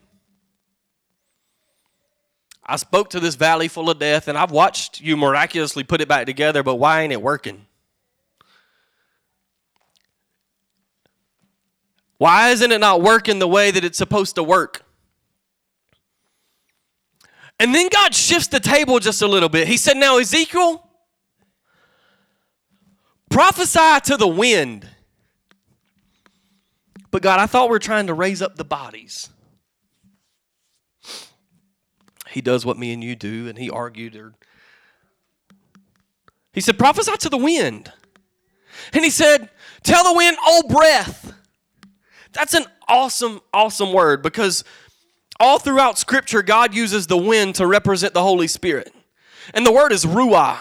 I 2.64 2.76
spoke 2.76 3.10
to 3.10 3.20
this 3.20 3.34
valley 3.34 3.68
full 3.68 3.90
of 3.90 3.98
death, 3.98 4.28
and 4.28 4.36
I've 4.36 4.50
watched 4.50 5.00
you 5.00 5.16
miraculously 5.16 5.84
put 5.84 6.00
it 6.00 6.08
back 6.08 6.26
together, 6.26 6.62
but 6.62 6.76
why 6.76 7.02
ain't 7.02 7.12
it 7.12 7.22
working? 7.22 7.66
Why 12.18 12.50
isn't 12.50 12.72
it 12.72 12.78
not 12.78 13.02
working 13.02 13.38
the 13.38 13.48
way 13.48 13.70
that 13.70 13.84
it's 13.84 13.98
supposed 13.98 14.36
to 14.36 14.42
work? 14.42 14.85
And 17.58 17.74
then 17.74 17.88
God 17.92 18.14
shifts 18.14 18.48
the 18.48 18.60
table 18.60 18.98
just 18.98 19.22
a 19.22 19.26
little 19.26 19.48
bit. 19.48 19.66
He 19.66 19.76
said, 19.76 19.96
Now, 19.96 20.18
Ezekiel, 20.18 20.88
prophesy 23.30 24.00
to 24.04 24.16
the 24.16 24.28
wind. 24.28 24.88
But 27.10 27.22
God, 27.22 27.40
I 27.40 27.46
thought 27.46 27.70
we 27.70 27.76
are 27.76 27.80
trying 27.80 28.08
to 28.08 28.14
raise 28.14 28.42
up 28.42 28.56
the 28.56 28.64
bodies. 28.64 29.30
He 32.28 32.42
does 32.42 32.66
what 32.66 32.76
me 32.76 32.92
and 32.92 33.02
you 33.02 33.16
do, 33.16 33.48
and 33.48 33.56
he 33.56 33.70
argued. 33.70 34.14
Or 34.16 34.34
he 36.52 36.60
said, 36.60 36.78
prophesy 36.78 37.16
to 37.16 37.30
the 37.30 37.38
wind. 37.38 37.90
And 38.92 39.02
he 39.02 39.10
said, 39.10 39.48
Tell 39.82 40.04
the 40.04 40.14
wind, 40.14 40.36
oh 40.42 40.62
breath. 40.68 41.32
That's 42.32 42.52
an 42.52 42.66
awesome, 42.88 43.40
awesome 43.54 43.92
word 43.92 44.22
because 44.22 44.62
all 45.38 45.58
throughout 45.58 45.98
Scripture, 45.98 46.42
God 46.42 46.74
uses 46.74 47.06
the 47.06 47.16
wind 47.16 47.56
to 47.56 47.66
represent 47.66 48.14
the 48.14 48.22
Holy 48.22 48.46
Spirit. 48.46 48.92
And 49.54 49.64
the 49.64 49.72
word 49.72 49.92
is 49.92 50.04
ruah. 50.04 50.58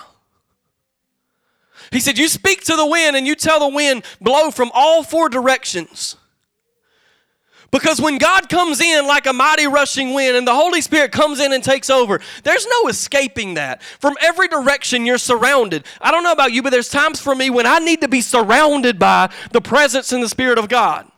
He 1.92 2.00
said, 2.00 2.18
You 2.18 2.28
speak 2.28 2.64
to 2.66 2.76
the 2.76 2.86
wind 2.86 3.16
and 3.16 3.26
you 3.26 3.36
tell 3.36 3.60
the 3.60 3.76
wind, 3.76 4.04
blow 4.20 4.52
from 4.52 4.72
all 4.74 5.04
four 5.04 5.30
directions. 5.30 6.18
Because 7.72 8.00
when 8.00 8.18
God 8.18 8.48
comes 8.48 8.80
in 8.80 9.06
like 9.06 9.26
a 9.26 9.34
mighty 9.34 9.68
rushing 9.68 10.14
wind 10.14 10.38
and 10.38 10.48
the 10.48 10.56
Holy 10.56 10.80
Spirit 10.82 11.12
comes 11.12 11.40
in 11.40 11.52
and 11.52 11.64
takes 11.64 11.90
over, 11.90 12.22
there's 12.44 12.66
no 12.66 12.88
escaping 12.88 13.56
that. 13.56 13.84
From 13.84 14.16
every 14.22 14.48
direction, 14.48 15.06
you're 15.06 15.18
surrounded. 15.18 15.84
I 16.00 16.12
don't 16.12 16.24
know 16.24 16.32
about 16.32 16.54
you, 16.54 16.64
but 16.64 16.70
there's 16.70 16.90
times 16.90 17.20
for 17.20 17.36
me 17.36 17.50
when 17.50 17.66
I 17.66 17.80
need 17.80 18.00
to 18.02 18.08
be 18.08 18.22
surrounded 18.22 18.98
by 18.98 19.30
the 19.52 19.60
presence 19.60 20.14
and 20.14 20.24
the 20.24 20.30
Spirit 20.30 20.58
of 20.58 20.70
God. 20.70 21.12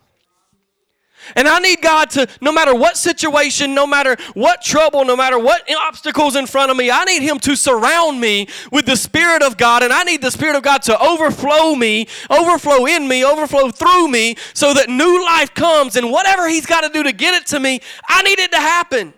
And 1.36 1.48
I 1.48 1.60
need 1.60 1.82
God 1.82 2.10
to, 2.12 2.28
no 2.42 2.52
matter 2.52 2.74
what 2.74 2.98
situation, 2.98 3.74
no 3.76 3.86
matter 3.86 4.16
what 4.34 4.62
trouble, 4.62 5.06
no 5.06 5.16
matter 5.16 5.38
what 5.40 5.68
obstacles 5.70 6.36
in 6.36 6.48
front 6.48 6.72
of 6.72 6.78
me, 6.78 6.90
I 6.92 7.04
need 7.06 7.22
Him 7.22 7.40
to 7.40 7.56
surround 7.56 8.20
me 8.20 8.48
with 8.72 8.86
the 8.86 8.96
Spirit 8.96 9.44
of 9.44 9.58
God. 9.58 9.84
And 9.84 9.92
I 9.92 10.04
need 10.04 10.22
the 10.22 10.32
Spirit 10.32 10.56
of 10.56 10.64
God 10.64 10.82
to 10.84 11.00
overflow 11.00 11.76
me, 11.76 12.08
overflow 12.30 12.86
in 12.86 13.08
me, 13.08 13.26
overflow 13.26 13.70
through 13.72 14.08
me, 14.08 14.36
so 14.54 14.74
that 14.74 14.90
new 14.90 15.24
life 15.26 15.54
comes. 15.54 15.96
And 15.96 16.12
whatever 16.12 16.48
He's 16.48 16.66
got 16.66 16.82
to 16.82 16.90
do 16.90 17.04
to 17.04 17.12
get 17.12 17.34
it 17.34 17.48
to 17.48 17.60
me, 17.60 17.80
I 18.08 18.22
need 18.24 18.40
it 18.40 18.52
to 18.52 18.60
happen. 18.60 19.14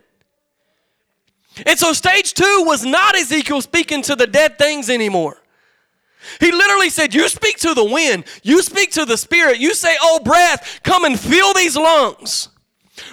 And 1.66 1.78
so, 1.78 1.94
stage 1.94 2.34
two 2.34 2.64
was 2.66 2.86
not 2.86 3.16
Ezekiel 3.16 3.62
speaking 3.62 4.02
to 4.04 4.16
the 4.16 4.28
dead 4.28 4.58
things 4.58 4.90
anymore. 4.90 5.42
He 6.40 6.52
literally 6.52 6.90
said, 6.90 7.14
You 7.14 7.28
speak 7.30 7.58
to 7.60 7.74
the 7.74 7.84
wind, 7.84 8.26
you 8.44 8.62
speak 8.62 8.92
to 8.94 9.06
the 9.06 9.18
spirit, 9.18 9.60
you 9.60 9.74
say, 9.74 9.96
Oh, 10.02 10.20
breath, 10.24 10.82
come 10.84 11.06
and 11.06 11.20
fill 11.20 11.54
these 11.54 11.76
lungs. 11.76 12.50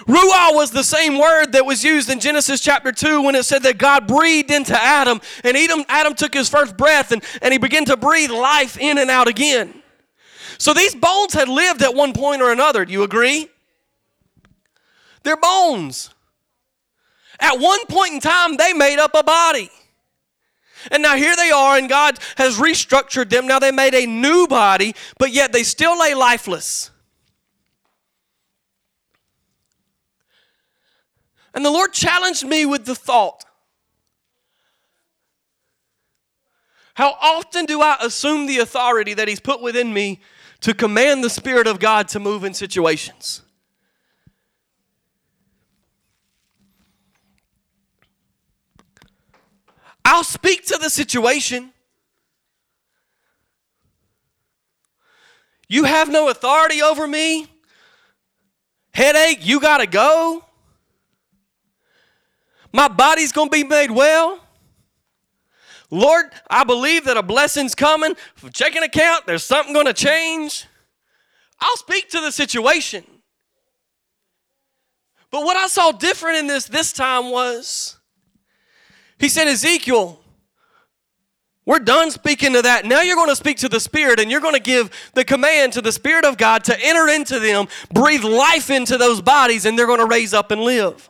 Ruah 0.05 0.53
was 0.53 0.71
the 0.71 0.83
same 0.83 1.17
word 1.17 1.53
that 1.53 1.65
was 1.65 1.83
used 1.83 2.09
in 2.09 2.19
Genesis 2.19 2.59
chapter 2.59 2.91
2 2.91 3.21
when 3.21 3.35
it 3.35 3.43
said 3.43 3.63
that 3.63 3.77
God 3.77 4.07
breathed 4.07 4.51
into 4.51 4.77
Adam, 4.77 5.21
and 5.43 5.55
Adam, 5.55 5.85
Adam 5.87 6.13
took 6.13 6.33
his 6.33 6.49
first 6.49 6.75
breath 6.75 7.11
and, 7.11 7.23
and 7.41 7.51
he 7.51 7.57
began 7.57 7.85
to 7.85 7.97
breathe 7.97 8.31
life 8.31 8.77
in 8.77 8.97
and 8.97 9.09
out 9.09 9.27
again. 9.27 9.81
So 10.57 10.73
these 10.73 10.95
bones 10.95 11.33
had 11.33 11.47
lived 11.47 11.81
at 11.83 11.93
one 11.93 12.13
point 12.13 12.41
or 12.41 12.51
another. 12.51 12.83
Do 12.83 12.91
you 12.91 13.03
agree? 13.03 13.47
They're 15.23 15.37
bones. 15.37 16.09
At 17.39 17.59
one 17.59 17.85
point 17.85 18.13
in 18.13 18.19
time, 18.19 18.57
they 18.57 18.73
made 18.73 18.97
up 18.97 19.11
a 19.13 19.23
body. 19.23 19.69
And 20.91 21.03
now 21.03 21.15
here 21.15 21.35
they 21.35 21.51
are, 21.51 21.77
and 21.77 21.89
God 21.89 22.19
has 22.37 22.57
restructured 22.57 23.29
them. 23.29 23.47
Now 23.47 23.59
they 23.59 23.71
made 23.71 23.93
a 23.93 24.05
new 24.05 24.47
body, 24.47 24.95
but 25.17 25.31
yet 25.31 25.51
they 25.51 25.63
still 25.63 25.99
lay 25.99 26.13
lifeless. 26.13 26.91
And 31.53 31.65
the 31.65 31.71
Lord 31.71 31.93
challenged 31.93 32.45
me 32.45 32.65
with 32.65 32.85
the 32.85 32.95
thought 32.95 33.45
How 36.97 37.15
often 37.21 37.67
do 37.67 37.79
I 37.79 37.95
assume 38.01 38.47
the 38.47 38.57
authority 38.57 39.13
that 39.13 39.27
He's 39.27 39.39
put 39.39 39.61
within 39.61 39.93
me 39.93 40.19
to 40.61 40.73
command 40.73 41.23
the 41.23 41.29
Spirit 41.29 41.67
of 41.67 41.77
God 41.77 42.07
to 42.07 42.19
move 42.19 42.43
in 42.43 42.55
situations? 42.55 43.43
I'll 50.09 50.23
speak 50.23 50.65
to 50.67 50.77
the 50.77 50.89
situation. 50.89 51.73
You 55.67 55.83
have 55.83 56.09
no 56.09 56.29
authority 56.29 56.81
over 56.81 57.05
me. 57.05 57.45
Headache, 58.93 59.45
you 59.45 59.59
got 59.59 59.79
to 59.79 59.85
go. 59.85 60.45
My 62.71 62.87
body's 62.87 63.33
going 63.33 63.49
to 63.49 63.51
be 63.51 63.65
made 63.65 63.91
well. 63.91 64.39
Lord, 65.91 66.27
I 66.49 66.63
believe 66.63 67.03
that 67.03 67.17
a 67.17 67.23
blessing's 67.23 67.75
coming. 67.75 68.15
From 68.35 68.51
Checking 68.51 68.83
account, 68.83 69.25
there's 69.25 69.43
something 69.43 69.73
going 69.73 69.87
to 69.87 69.93
change. 69.93 70.67
I'll 71.59 71.77
speak 71.77 72.09
to 72.11 72.21
the 72.21 72.31
situation. 72.31 73.03
But 75.31 75.43
what 75.43 75.57
I 75.57 75.67
saw 75.67 75.91
different 75.91 76.37
in 76.37 76.47
this 76.47 76.65
this 76.67 76.93
time 76.93 77.29
was 77.29 77.96
he 79.19 79.29
said, 79.29 79.47
Ezekiel, 79.47 80.19
we're 81.65 81.79
done 81.79 82.11
speaking 82.11 82.53
to 82.53 82.61
that. 82.61 82.85
Now 82.85 83.01
you're 83.01 83.15
going 83.15 83.29
to 83.29 83.35
speak 83.35 83.57
to 83.57 83.69
the 83.69 83.79
Spirit 83.79 84.21
and 84.21 84.31
you're 84.31 84.39
going 84.39 84.53
to 84.53 84.61
give 84.61 84.89
the 85.15 85.25
command 85.25 85.73
to 85.73 85.81
the 85.81 85.91
Spirit 85.91 86.23
of 86.23 86.37
God 86.37 86.63
to 86.65 86.79
enter 86.79 87.09
into 87.09 87.39
them, 87.39 87.67
breathe 87.93 88.23
life 88.23 88.69
into 88.69 88.97
those 88.97 89.21
bodies, 89.21 89.65
and 89.65 89.77
they're 89.77 89.85
going 89.85 89.99
to 89.99 90.05
raise 90.05 90.33
up 90.33 90.51
and 90.51 90.61
live. 90.61 91.09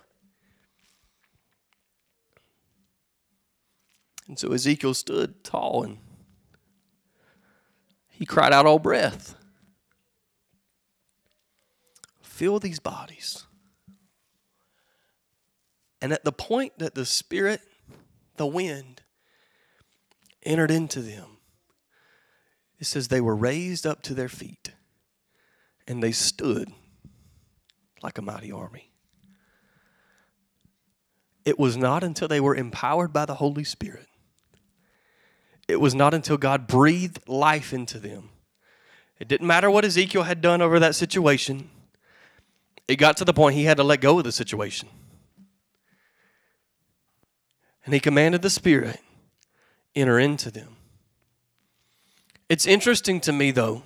And 4.27 4.37
so 4.37 4.51
Ezekiel 4.51 4.93
stood 4.93 5.43
tall 5.43 5.83
and 5.83 5.99
he 8.09 8.25
cried 8.25 8.51
out 8.51 8.65
all 8.65 8.79
breath. 8.79 9.35
Fill 12.21 12.59
these 12.59 12.79
bodies. 12.79 13.45
And 16.01 16.11
at 16.11 16.23
the 16.23 16.31
point 16.31 16.79
that 16.79 16.95
the 16.95 17.05
Spirit, 17.05 17.61
the 18.37 18.47
wind, 18.47 19.01
entered 20.43 20.71
into 20.71 21.01
them, 21.01 21.37
it 22.79 22.85
says 22.85 23.07
they 23.07 23.21
were 23.21 23.35
raised 23.35 23.85
up 23.85 24.01
to 24.03 24.13
their 24.13 24.29
feet 24.29 24.71
and 25.87 26.01
they 26.01 26.11
stood 26.11 26.71
like 28.03 28.17
a 28.17 28.21
mighty 28.21 28.51
army. 28.51 28.91
It 31.43 31.57
was 31.57 31.77
not 31.77 32.03
until 32.03 32.27
they 32.27 32.39
were 32.39 32.55
empowered 32.55 33.13
by 33.13 33.25
the 33.25 33.35
Holy 33.35 33.63
Spirit 33.63 34.07
it 35.67 35.81
was 35.81 35.93
not 35.93 36.13
until 36.13 36.37
God 36.37 36.67
breathed 36.67 37.27
life 37.27 37.73
into 37.73 37.99
them. 37.99 38.29
It 39.19 39.27
didn't 39.27 39.47
matter 39.47 39.69
what 39.69 39.83
Ezekiel 39.83 40.23
had 40.23 40.41
done 40.41 40.61
over 40.61 40.79
that 40.79 40.95
situation, 40.95 41.69
it 42.87 42.95
got 42.95 43.17
to 43.17 43.25
the 43.25 43.33
point 43.33 43.55
he 43.55 43.65
had 43.65 43.77
to 43.77 43.83
let 43.83 43.99
go 43.99 44.17
of 44.17 44.23
the 44.23 44.31
situation. 44.31 44.87
And 47.87 47.93
he 47.93 48.01
commanded 48.01 48.41
the 48.41 48.49
Spirit, 48.49 48.99
enter 49.95 50.19
into 50.19 50.51
them. 50.51 50.75
It's 52.49 52.67
interesting 52.67 53.21
to 53.21 53.31
me, 53.31 53.51
though, 53.51 53.83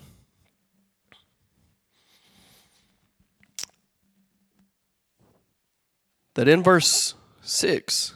that 6.33 6.47
in 6.47 6.63
verse 6.63 7.13
6, 7.43 8.15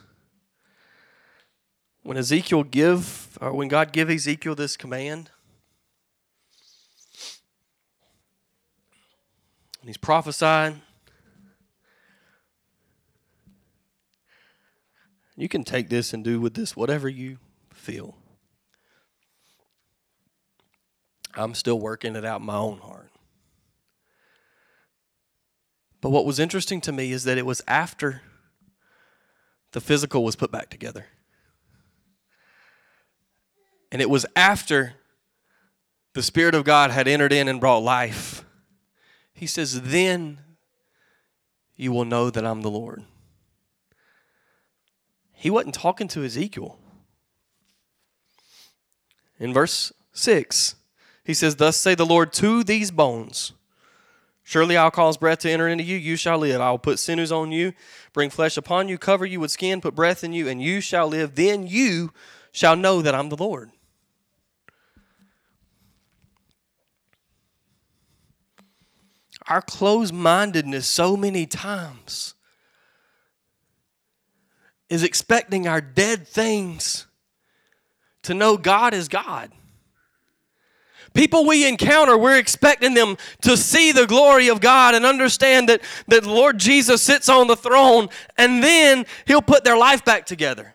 when 2.02 2.16
Ezekiel 2.16 2.64
give 2.64 3.38
or 3.40 3.52
when 3.52 3.68
God 3.68 3.92
give 3.92 4.10
Ezekiel 4.10 4.56
this 4.56 4.76
command 4.76 5.30
and 9.80 9.88
he's 9.88 9.96
prophesying 9.96 10.82
you 15.36 15.48
can 15.48 15.64
take 15.64 15.88
this 15.88 16.12
and 16.12 16.24
do 16.24 16.40
with 16.40 16.54
this 16.54 16.76
whatever 16.76 17.08
you 17.08 17.38
feel 17.72 18.16
I'm 21.34 21.54
still 21.54 21.78
working 21.78 22.16
it 22.16 22.24
out 22.24 22.40
in 22.40 22.46
my 22.46 22.56
own 22.56 22.78
heart 22.78 23.10
but 26.00 26.10
what 26.10 26.24
was 26.26 26.38
interesting 26.38 26.80
to 26.82 26.92
me 26.92 27.12
is 27.12 27.24
that 27.24 27.38
it 27.38 27.46
was 27.46 27.62
after 27.66 28.22
the 29.72 29.80
physical 29.80 30.24
was 30.24 30.36
put 30.36 30.50
back 30.50 30.70
together 30.70 31.06
and 33.92 34.02
it 34.02 34.10
was 34.10 34.26
after 34.34 34.94
the 36.16 36.22
Spirit 36.22 36.54
of 36.54 36.64
God 36.64 36.90
had 36.90 37.06
entered 37.06 37.32
in 37.32 37.46
and 37.46 37.60
brought 37.60 37.82
life. 37.82 38.42
He 39.34 39.46
says, 39.46 39.82
Then 39.82 40.38
you 41.76 41.92
will 41.92 42.06
know 42.06 42.30
that 42.30 42.46
I'm 42.46 42.62
the 42.62 42.70
Lord. 42.70 43.04
He 45.36 45.50
wasn't 45.50 45.74
talking 45.74 46.08
to 46.08 46.24
Ezekiel. 46.24 46.78
In 49.38 49.52
verse 49.52 49.92
6, 50.12 50.74
he 51.22 51.34
says, 51.34 51.56
Thus 51.56 51.76
say 51.76 51.94
the 51.94 52.06
Lord 52.06 52.32
to 52.34 52.64
these 52.64 52.90
bones 52.90 53.52
Surely 54.42 54.76
I'll 54.76 54.92
cause 54.92 55.16
breath 55.16 55.40
to 55.40 55.50
enter 55.50 55.66
into 55.66 55.82
you, 55.82 55.96
you 55.96 56.14
shall 56.14 56.38
live. 56.38 56.60
I 56.60 56.70
will 56.70 56.78
put 56.78 57.00
sinews 57.00 57.32
on 57.32 57.50
you, 57.50 57.72
bring 58.12 58.30
flesh 58.30 58.56
upon 58.56 58.88
you, 58.88 58.96
cover 58.96 59.26
you 59.26 59.40
with 59.40 59.50
skin, 59.50 59.80
put 59.80 59.96
breath 59.96 60.22
in 60.22 60.32
you, 60.32 60.48
and 60.48 60.62
you 60.62 60.80
shall 60.80 61.08
live. 61.08 61.34
Then 61.34 61.66
you 61.66 62.12
shall 62.52 62.76
know 62.76 63.02
that 63.02 63.14
I'm 63.14 63.28
the 63.28 63.36
Lord. 63.36 63.72
our 69.48 69.62
closed 69.62 70.12
mindedness 70.12 70.86
so 70.86 71.16
many 71.16 71.46
times 71.46 72.34
is 74.88 75.02
expecting 75.02 75.66
our 75.66 75.80
dead 75.80 76.26
things 76.26 77.06
to 78.22 78.34
know 78.34 78.56
God 78.56 78.94
is 78.94 79.08
God. 79.08 79.52
People 81.14 81.46
we 81.46 81.66
encounter, 81.66 82.18
we're 82.18 82.36
expecting 82.36 82.92
them 82.92 83.16
to 83.40 83.56
see 83.56 83.90
the 83.90 84.06
glory 84.06 84.48
of 84.48 84.60
God 84.60 84.94
and 84.94 85.06
understand 85.06 85.68
that, 85.68 85.80
that 86.08 86.26
Lord 86.26 86.58
Jesus 86.58 87.02
sits 87.02 87.28
on 87.28 87.46
the 87.46 87.56
throne 87.56 88.08
and 88.36 88.62
then 88.62 89.06
He'll 89.26 89.40
put 89.40 89.64
their 89.64 89.78
life 89.78 90.04
back 90.04 90.26
together. 90.26 90.74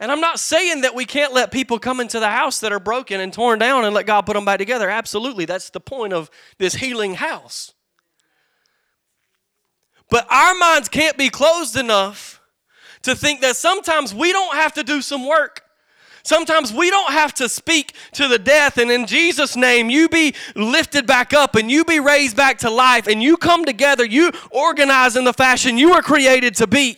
And 0.00 0.10
I'm 0.10 0.20
not 0.20 0.40
saying 0.40 0.80
that 0.80 0.94
we 0.94 1.04
can't 1.04 1.32
let 1.32 1.52
people 1.52 1.78
come 1.78 2.00
into 2.00 2.18
the 2.18 2.30
house 2.30 2.58
that 2.60 2.72
are 2.72 2.80
broken 2.80 3.20
and 3.20 3.32
torn 3.32 3.60
down 3.60 3.84
and 3.84 3.94
let 3.94 4.06
God 4.06 4.22
put 4.22 4.34
them 4.34 4.44
back 4.44 4.58
together. 4.58 4.90
Absolutely. 4.90 5.44
That's 5.44 5.70
the 5.70 5.80
point 5.80 6.12
of 6.12 6.30
this 6.58 6.74
healing 6.74 7.14
house. 7.14 7.74
But 10.14 10.30
our 10.30 10.54
minds 10.54 10.88
can't 10.88 11.18
be 11.18 11.28
closed 11.28 11.76
enough 11.76 12.40
to 13.02 13.16
think 13.16 13.40
that 13.40 13.56
sometimes 13.56 14.14
we 14.14 14.30
don't 14.30 14.54
have 14.54 14.72
to 14.74 14.84
do 14.84 15.02
some 15.02 15.26
work. 15.26 15.64
Sometimes 16.22 16.72
we 16.72 16.88
don't 16.88 17.10
have 17.12 17.34
to 17.34 17.48
speak 17.48 17.96
to 18.12 18.28
the 18.28 18.38
death, 18.38 18.78
and 18.78 18.92
in 18.92 19.06
Jesus' 19.08 19.56
name, 19.56 19.90
you 19.90 20.08
be 20.08 20.32
lifted 20.54 21.04
back 21.04 21.32
up 21.32 21.56
and 21.56 21.68
you 21.68 21.84
be 21.84 21.98
raised 21.98 22.36
back 22.36 22.58
to 22.58 22.70
life, 22.70 23.08
and 23.08 23.24
you 23.24 23.36
come 23.36 23.64
together, 23.64 24.04
you 24.04 24.30
organize 24.52 25.16
in 25.16 25.24
the 25.24 25.32
fashion 25.32 25.76
you 25.78 25.90
were 25.90 26.00
created 26.00 26.54
to 26.58 26.68
be. 26.68 26.96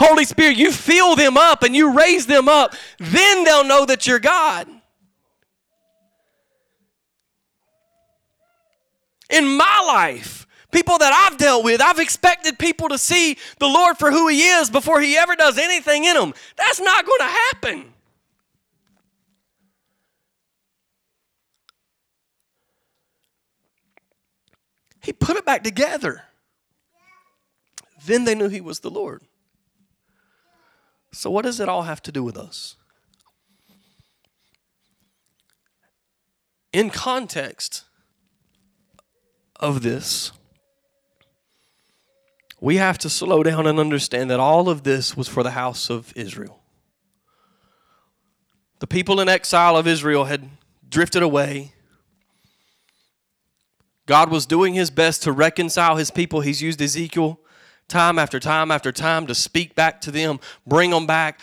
Holy 0.00 0.24
Spirit, 0.24 0.56
you 0.56 0.72
fill 0.72 1.14
them 1.14 1.36
up 1.36 1.62
and 1.62 1.76
you 1.76 1.96
raise 1.96 2.26
them 2.26 2.48
up, 2.48 2.74
then 2.98 3.44
they'll 3.44 3.62
know 3.62 3.86
that 3.86 4.08
you're 4.08 4.18
God. 4.18 4.66
In 9.30 9.56
my 9.56 9.84
life, 9.86 10.45
people 10.76 10.98
that 10.98 11.12
I've 11.14 11.38
dealt 11.38 11.64
with, 11.64 11.80
I've 11.80 11.98
expected 11.98 12.58
people 12.58 12.90
to 12.90 12.98
see 12.98 13.38
the 13.58 13.66
Lord 13.66 13.96
for 13.96 14.10
who 14.10 14.28
He 14.28 14.46
is 14.46 14.68
before 14.68 15.00
He 15.00 15.16
ever 15.16 15.34
does 15.34 15.56
anything 15.56 16.04
in 16.04 16.14
them. 16.14 16.34
That's 16.58 16.80
not 16.80 17.06
going 17.06 17.20
to 17.20 17.24
happen. 17.24 17.92
He 25.02 25.14
put 25.14 25.36
it 25.36 25.46
back 25.46 25.64
together. 25.64 26.24
Then 28.04 28.24
they 28.24 28.34
knew 28.34 28.50
He 28.50 28.60
was 28.60 28.80
the 28.80 28.90
Lord. 28.90 29.22
So, 31.12 31.30
what 31.30 31.46
does 31.46 31.58
it 31.58 31.70
all 31.70 31.84
have 31.84 32.02
to 32.02 32.12
do 32.12 32.22
with 32.22 32.36
us? 32.36 32.76
In 36.74 36.90
context 36.90 37.84
of 39.58 39.82
this, 39.82 40.32
we 42.66 42.78
have 42.78 42.98
to 42.98 43.08
slow 43.08 43.44
down 43.44 43.64
and 43.68 43.78
understand 43.78 44.28
that 44.28 44.40
all 44.40 44.68
of 44.68 44.82
this 44.82 45.16
was 45.16 45.28
for 45.28 45.44
the 45.44 45.52
house 45.52 45.88
of 45.88 46.12
Israel. 46.16 46.58
The 48.80 48.88
people 48.88 49.20
in 49.20 49.28
exile 49.28 49.76
of 49.76 49.86
Israel 49.86 50.24
had 50.24 50.50
drifted 50.88 51.22
away. 51.22 51.74
God 54.06 54.32
was 54.32 54.46
doing 54.46 54.74
his 54.74 54.90
best 54.90 55.22
to 55.22 55.30
reconcile 55.30 55.94
his 55.94 56.10
people. 56.10 56.40
He's 56.40 56.60
used 56.60 56.82
Ezekiel 56.82 57.38
time 57.86 58.18
after 58.18 58.40
time 58.40 58.72
after 58.72 58.90
time 58.90 59.28
to 59.28 59.34
speak 59.36 59.76
back 59.76 60.00
to 60.00 60.10
them, 60.10 60.40
bring 60.66 60.90
them 60.90 61.06
back. 61.06 61.38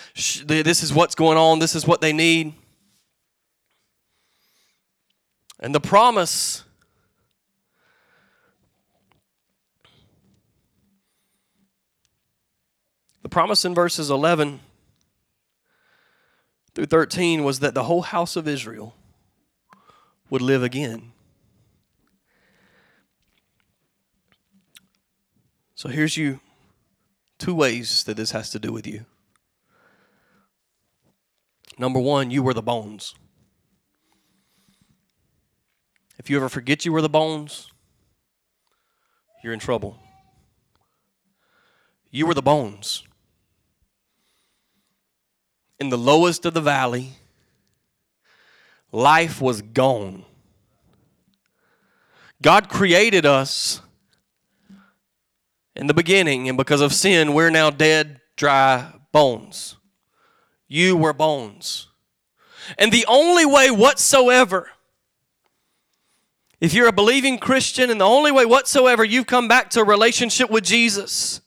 This 0.45 0.83
is 0.83 0.93
what's 0.93 1.15
going 1.15 1.37
on, 1.37 1.59
this 1.59 1.73
is 1.73 1.87
what 1.87 2.01
they 2.01 2.11
need. 2.11 2.53
And 5.61 5.73
the 5.73 5.79
promise 5.79 6.65
promise 13.33 13.65
in 13.65 13.73
verses 13.73 14.11
11 14.11 14.59
through 16.75 16.85
13 16.85 17.43
was 17.43 17.61
that 17.61 17.73
the 17.73 17.85
whole 17.85 18.03
house 18.03 18.35
of 18.35 18.47
Israel 18.47 18.93
would 20.29 20.43
live 20.43 20.61
again. 20.61 21.11
So 25.73 25.89
here's 25.89 26.15
you 26.15 26.41
two 27.39 27.55
ways 27.55 28.03
that 28.03 28.17
this 28.17 28.29
has 28.29 28.51
to 28.51 28.59
do 28.59 28.71
with 28.71 28.85
you. 28.85 29.03
Number 31.79 31.99
one, 31.99 32.29
you 32.29 32.43
were 32.43 32.53
the 32.53 32.61
bones. 32.61 33.15
If 36.19 36.29
you 36.29 36.37
ever 36.37 36.49
forget 36.49 36.85
you 36.85 36.93
were 36.93 37.01
the 37.01 37.09
bones, 37.09 37.71
you're 39.43 39.53
in 39.53 39.59
trouble. 39.59 39.97
You 42.11 42.27
were 42.27 42.35
the 42.35 42.43
bones. 42.43 43.01
In 45.83 45.89
the 45.89 45.97
lowest 45.97 46.45
of 46.45 46.53
the 46.53 46.61
valley, 46.61 47.09
life 48.93 49.41
was 49.41 49.61
gone. 49.61 50.23
God 52.41 52.69
created 52.69 53.25
us 53.25 53.81
in 55.75 55.87
the 55.87 55.93
beginning, 55.93 56.47
and 56.47 56.57
because 56.57 56.79
of 56.79 56.93
sin, 56.93 57.33
we're 57.33 57.49
now 57.49 57.69
dead, 57.69 58.21
dry 58.37 58.93
bones. 59.11 59.75
You 60.69 60.95
were 60.95 61.11
bones. 61.11 61.89
And 62.77 62.89
the 62.89 63.05
only 63.09 63.45
way 63.45 63.69
whatsoever, 63.69 64.69
if 66.61 66.73
you're 66.73 66.87
a 66.87 66.93
believing 66.93 67.37
Christian, 67.37 67.89
and 67.89 67.99
the 67.99 68.05
only 68.05 68.31
way 68.31 68.45
whatsoever 68.45 69.03
you've 69.03 69.27
come 69.27 69.49
back 69.49 69.69
to 69.71 69.81
a 69.81 69.85
relationship 69.85 70.49
with 70.49 70.63
Jesus, 70.63 71.41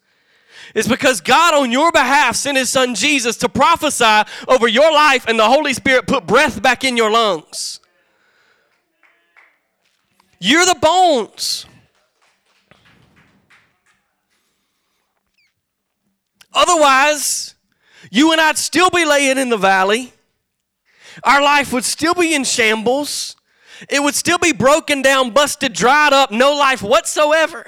is 0.75 0.89
because 0.89 1.21
God, 1.21 1.55
on 1.55 1.71
your 1.71 1.93
behalf, 1.93 2.37
sent 2.37 2.59
His 2.59 2.71
Son 2.71 2.95
Jesus 2.95 3.37
to 3.39 3.49
prophesy 3.49 4.23
over 4.49 4.69
your 4.69 4.93
life, 4.93 5.27
and 5.29 5.39
the 5.39 5.45
Holy 5.45 5.73
Spirit 5.73 6.07
put 6.07 6.27
breath 6.27 6.61
back 6.63 6.85
in 6.85 6.97
your 6.97 7.11
lungs. 7.11 7.81
You're 10.39 10.67
the 10.67 10.77
bones. 10.81 11.67
Otherwise, 16.53 17.55
you 18.11 18.33
and 18.33 18.41
I'd 18.41 18.59
still 18.59 18.91
be 18.91 19.05
laying 19.05 19.39
in 19.39 19.49
the 19.51 19.59
valley. 19.59 20.13
Our 21.25 21.43
life 21.43 21.73
would 21.73 21.85
still 21.85 22.15
be 22.15 22.35
in 22.35 22.45
shambles. 22.45 23.37
It 23.91 24.03
would 24.03 24.15
still 24.15 24.39
be 24.39 24.53
broken 24.53 25.03
down, 25.03 25.31
busted, 25.31 25.73
dried 25.73 26.13
up, 26.13 26.31
no 26.31 26.55
life 26.55 26.83
whatsoever. 26.83 27.67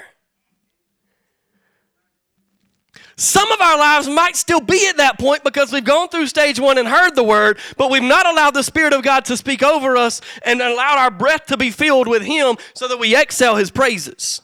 Some 3.19 3.51
of 3.51 3.59
our 3.59 3.77
lives 3.77 4.07
might 4.07 4.37
still 4.37 4.61
be 4.61 4.87
at 4.87 4.95
that 4.95 5.19
point 5.19 5.43
because 5.43 5.73
we've 5.73 5.83
gone 5.83 6.07
through 6.07 6.27
stage 6.27 6.57
one 6.57 6.77
and 6.77 6.87
heard 6.87 7.15
the 7.15 7.23
word, 7.23 7.59
but 7.75 7.91
we've 7.91 8.01
not 8.01 8.25
allowed 8.25 8.51
the 8.51 8.63
Spirit 8.63 8.93
of 8.93 9.03
God 9.03 9.25
to 9.25 9.35
speak 9.35 9.61
over 9.61 9.97
us 9.97 10.21
and 10.41 10.61
allowed 10.61 10.97
our 10.97 11.11
breath 11.11 11.47
to 11.47 11.57
be 11.57 11.69
filled 11.69 12.07
with 12.07 12.21
Him 12.21 12.55
so 12.73 12.87
that 12.87 12.97
we 12.97 13.13
exhale 13.17 13.57
His 13.57 13.71
praises. 13.71 14.41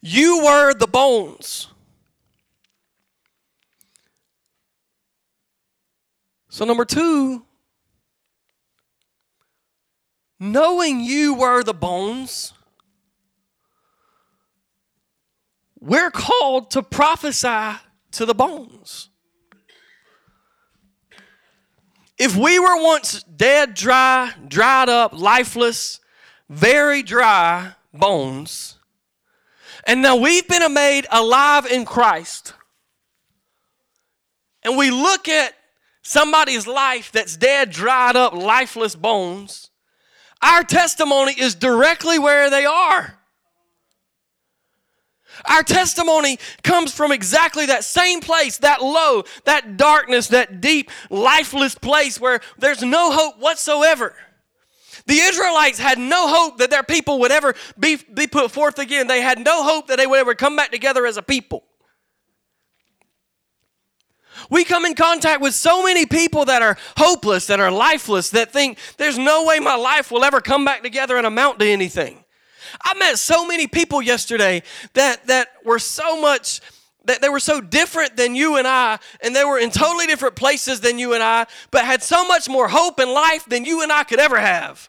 You 0.00 0.42
were 0.44 0.74
the 0.74 0.88
bones. 0.88 1.68
So, 6.48 6.64
number 6.64 6.84
two, 6.84 7.44
knowing 10.40 11.00
you 11.00 11.34
were 11.34 11.62
the 11.62 11.74
bones, 11.74 12.54
we're 15.82 16.12
called 16.12 16.70
to 16.70 16.82
prophesy 16.82 17.72
to 18.12 18.24
the 18.24 18.34
bones. 18.34 19.08
If 22.16 22.36
we 22.36 22.60
were 22.60 22.80
once 22.80 23.24
dead, 23.24 23.74
dry, 23.74 24.32
dried 24.46 24.88
up, 24.88 25.12
lifeless, 25.12 25.98
very 26.48 27.02
dry 27.02 27.72
bones, 27.92 28.78
and 29.84 30.02
now 30.02 30.14
we've 30.14 30.46
been 30.46 30.72
made 30.72 31.08
alive 31.10 31.66
in 31.66 31.84
Christ. 31.84 32.54
And 34.62 34.78
we 34.78 34.92
look 34.92 35.28
at 35.28 35.52
somebody's 36.02 36.68
life 36.68 37.10
that's 37.10 37.36
dead, 37.36 37.70
dried 37.70 38.14
up, 38.14 38.34
lifeless 38.34 38.94
bones. 38.94 39.70
Our 40.40 40.62
testimony 40.62 41.34
is 41.36 41.56
directly 41.56 42.20
where 42.20 42.50
they 42.50 42.64
are. 42.64 43.18
Our 45.44 45.62
testimony 45.62 46.38
comes 46.62 46.92
from 46.92 47.12
exactly 47.12 47.66
that 47.66 47.84
same 47.84 48.20
place, 48.20 48.58
that 48.58 48.82
low, 48.82 49.24
that 49.44 49.76
darkness, 49.76 50.28
that 50.28 50.60
deep, 50.60 50.90
lifeless 51.10 51.74
place 51.74 52.20
where 52.20 52.40
there's 52.58 52.82
no 52.82 53.10
hope 53.12 53.38
whatsoever. 53.38 54.14
The 55.06 55.18
Israelites 55.18 55.78
had 55.78 55.98
no 55.98 56.28
hope 56.28 56.58
that 56.58 56.70
their 56.70 56.82
people 56.82 57.20
would 57.20 57.32
ever 57.32 57.54
be, 57.78 57.96
be 57.96 58.26
put 58.26 58.50
forth 58.50 58.78
again. 58.78 59.06
They 59.06 59.20
had 59.20 59.38
no 59.38 59.64
hope 59.64 59.88
that 59.88 59.96
they 59.96 60.06
would 60.06 60.20
ever 60.20 60.34
come 60.34 60.54
back 60.54 60.70
together 60.70 61.06
as 61.06 61.16
a 61.16 61.22
people. 61.22 61.64
We 64.50 64.64
come 64.64 64.84
in 64.84 64.94
contact 64.94 65.40
with 65.40 65.54
so 65.54 65.82
many 65.82 66.06
people 66.06 66.44
that 66.46 66.62
are 66.62 66.76
hopeless, 66.96 67.46
that 67.46 67.60
are 67.60 67.70
lifeless, 67.70 68.30
that 68.30 68.52
think 68.52 68.78
there's 68.96 69.18
no 69.18 69.44
way 69.44 69.60
my 69.60 69.76
life 69.76 70.10
will 70.10 70.24
ever 70.24 70.40
come 70.40 70.64
back 70.64 70.82
together 70.82 71.16
and 71.16 71.26
amount 71.26 71.58
to 71.60 71.66
anything. 71.66 72.21
I 72.82 72.94
met 72.94 73.18
so 73.18 73.46
many 73.46 73.66
people 73.66 74.00
yesterday 74.02 74.62
that, 74.94 75.26
that 75.26 75.48
were 75.64 75.78
so 75.78 76.20
much 76.20 76.60
that 77.04 77.20
they 77.20 77.28
were 77.28 77.40
so 77.40 77.60
different 77.60 78.16
than 78.16 78.34
you 78.34 78.56
and 78.58 78.66
I, 78.66 78.98
and 79.20 79.34
they 79.34 79.44
were 79.44 79.58
in 79.58 79.70
totally 79.70 80.06
different 80.06 80.36
places 80.36 80.80
than 80.80 80.98
you 80.98 81.14
and 81.14 81.22
I, 81.22 81.46
but 81.70 81.84
had 81.84 82.02
so 82.02 82.24
much 82.26 82.48
more 82.48 82.68
hope 82.68 83.00
in 83.00 83.12
life 83.12 83.44
than 83.46 83.64
you 83.64 83.82
and 83.82 83.90
I 83.90 84.04
could 84.04 84.20
ever 84.20 84.38
have. 84.38 84.88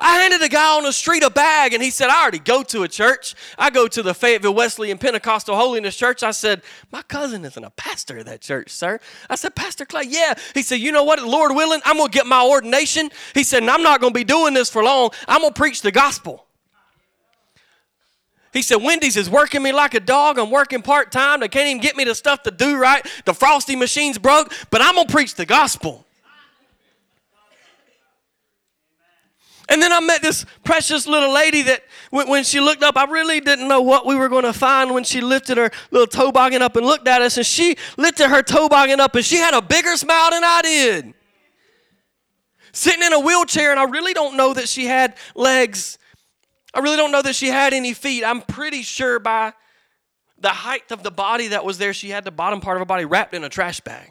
I 0.00 0.22
handed 0.22 0.40
a 0.40 0.48
guy 0.48 0.76
on 0.76 0.84
the 0.84 0.92
street 0.92 1.22
a 1.22 1.28
bag 1.28 1.74
and 1.74 1.82
he 1.82 1.90
said, 1.90 2.08
I 2.08 2.22
already 2.22 2.38
go 2.38 2.62
to 2.62 2.82
a 2.82 2.88
church. 2.88 3.34
I 3.58 3.68
go 3.68 3.86
to 3.86 4.02
the 4.02 4.14
Fayetteville 4.14 4.54
Wesleyan 4.54 4.96
Pentecostal 4.96 5.54
Holiness 5.54 5.94
Church. 5.94 6.22
I 6.22 6.30
said, 6.30 6.62
My 6.90 7.02
cousin 7.02 7.44
isn't 7.44 7.62
a 7.62 7.70
pastor 7.70 8.18
of 8.18 8.24
that 8.24 8.40
church, 8.40 8.70
sir. 8.70 8.98
I 9.28 9.34
said, 9.34 9.54
Pastor 9.54 9.84
Clay, 9.84 10.04
yeah. 10.08 10.34
He 10.54 10.62
said, 10.62 10.76
You 10.76 10.90
know 10.90 11.04
what, 11.04 11.22
Lord 11.22 11.54
willing, 11.54 11.82
I'm 11.84 11.98
going 11.98 12.10
to 12.10 12.16
get 12.16 12.26
my 12.26 12.42
ordination. 12.42 13.10
He 13.34 13.44
said, 13.44 13.62
And 13.62 13.70
I'm 13.70 13.82
not 13.82 14.00
going 14.00 14.14
to 14.14 14.18
be 14.18 14.24
doing 14.24 14.54
this 14.54 14.70
for 14.70 14.82
long. 14.82 15.10
I'm 15.28 15.42
going 15.42 15.52
to 15.52 15.58
preach 15.58 15.82
the 15.82 15.92
gospel. 15.92 16.46
He 18.52 18.62
said, 18.62 18.76
Wendy's 18.76 19.16
is 19.16 19.30
working 19.30 19.62
me 19.62 19.70
like 19.70 19.94
a 19.94 20.00
dog. 20.00 20.38
I'm 20.38 20.50
working 20.50 20.82
part 20.82 21.12
time. 21.12 21.40
They 21.40 21.48
can't 21.48 21.68
even 21.68 21.80
get 21.80 21.96
me 21.96 22.04
the 22.04 22.14
stuff 22.14 22.42
to 22.44 22.50
do 22.50 22.78
right. 22.80 23.06
The 23.26 23.34
frosty 23.34 23.76
machine's 23.76 24.18
broke, 24.18 24.52
but 24.70 24.80
I'm 24.80 24.94
going 24.94 25.06
to 25.06 25.12
preach 25.12 25.34
the 25.34 25.46
gospel. 25.46 26.04
And 29.70 29.80
then 29.80 29.92
I 29.92 30.00
met 30.00 30.20
this 30.20 30.44
precious 30.64 31.06
little 31.06 31.32
lady 31.32 31.62
that 31.62 31.84
when 32.10 32.42
she 32.42 32.58
looked 32.58 32.82
up, 32.82 32.96
I 32.96 33.04
really 33.04 33.40
didn't 33.40 33.68
know 33.68 33.80
what 33.80 34.04
we 34.04 34.16
were 34.16 34.28
going 34.28 34.42
to 34.42 34.52
find 34.52 34.92
when 34.92 35.04
she 35.04 35.20
lifted 35.20 35.58
her 35.58 35.70
little 35.92 36.08
toboggan 36.08 36.60
up 36.60 36.74
and 36.74 36.84
looked 36.84 37.06
at 37.06 37.22
us. 37.22 37.36
And 37.36 37.46
she 37.46 37.76
lifted 37.96 38.28
her 38.28 38.42
toboggan 38.42 38.98
up 38.98 39.14
and 39.14 39.24
she 39.24 39.36
had 39.36 39.54
a 39.54 39.62
bigger 39.62 39.96
smile 39.96 40.32
than 40.32 40.42
I 40.42 40.60
did. 40.62 41.14
Sitting 42.72 43.02
in 43.02 43.12
a 43.12 43.20
wheelchair, 43.20 43.70
and 43.70 43.80
I 43.80 43.84
really 43.84 44.12
don't 44.12 44.36
know 44.36 44.54
that 44.54 44.68
she 44.68 44.86
had 44.86 45.16
legs. 45.34 45.98
I 46.74 46.80
really 46.80 46.96
don't 46.96 47.12
know 47.12 47.22
that 47.22 47.34
she 47.34 47.48
had 47.48 47.72
any 47.72 47.94
feet. 47.94 48.24
I'm 48.24 48.42
pretty 48.42 48.82
sure 48.82 49.18
by 49.20 49.52
the 50.38 50.50
height 50.50 50.90
of 50.90 51.02
the 51.02 51.10
body 51.10 51.48
that 51.48 51.64
was 51.64 51.78
there, 51.78 51.92
she 51.92 52.10
had 52.10 52.24
the 52.24 52.30
bottom 52.30 52.60
part 52.60 52.76
of 52.76 52.80
her 52.80 52.86
body 52.86 53.04
wrapped 53.04 53.34
in 53.34 53.44
a 53.44 53.48
trash 53.48 53.80
bag. 53.80 54.10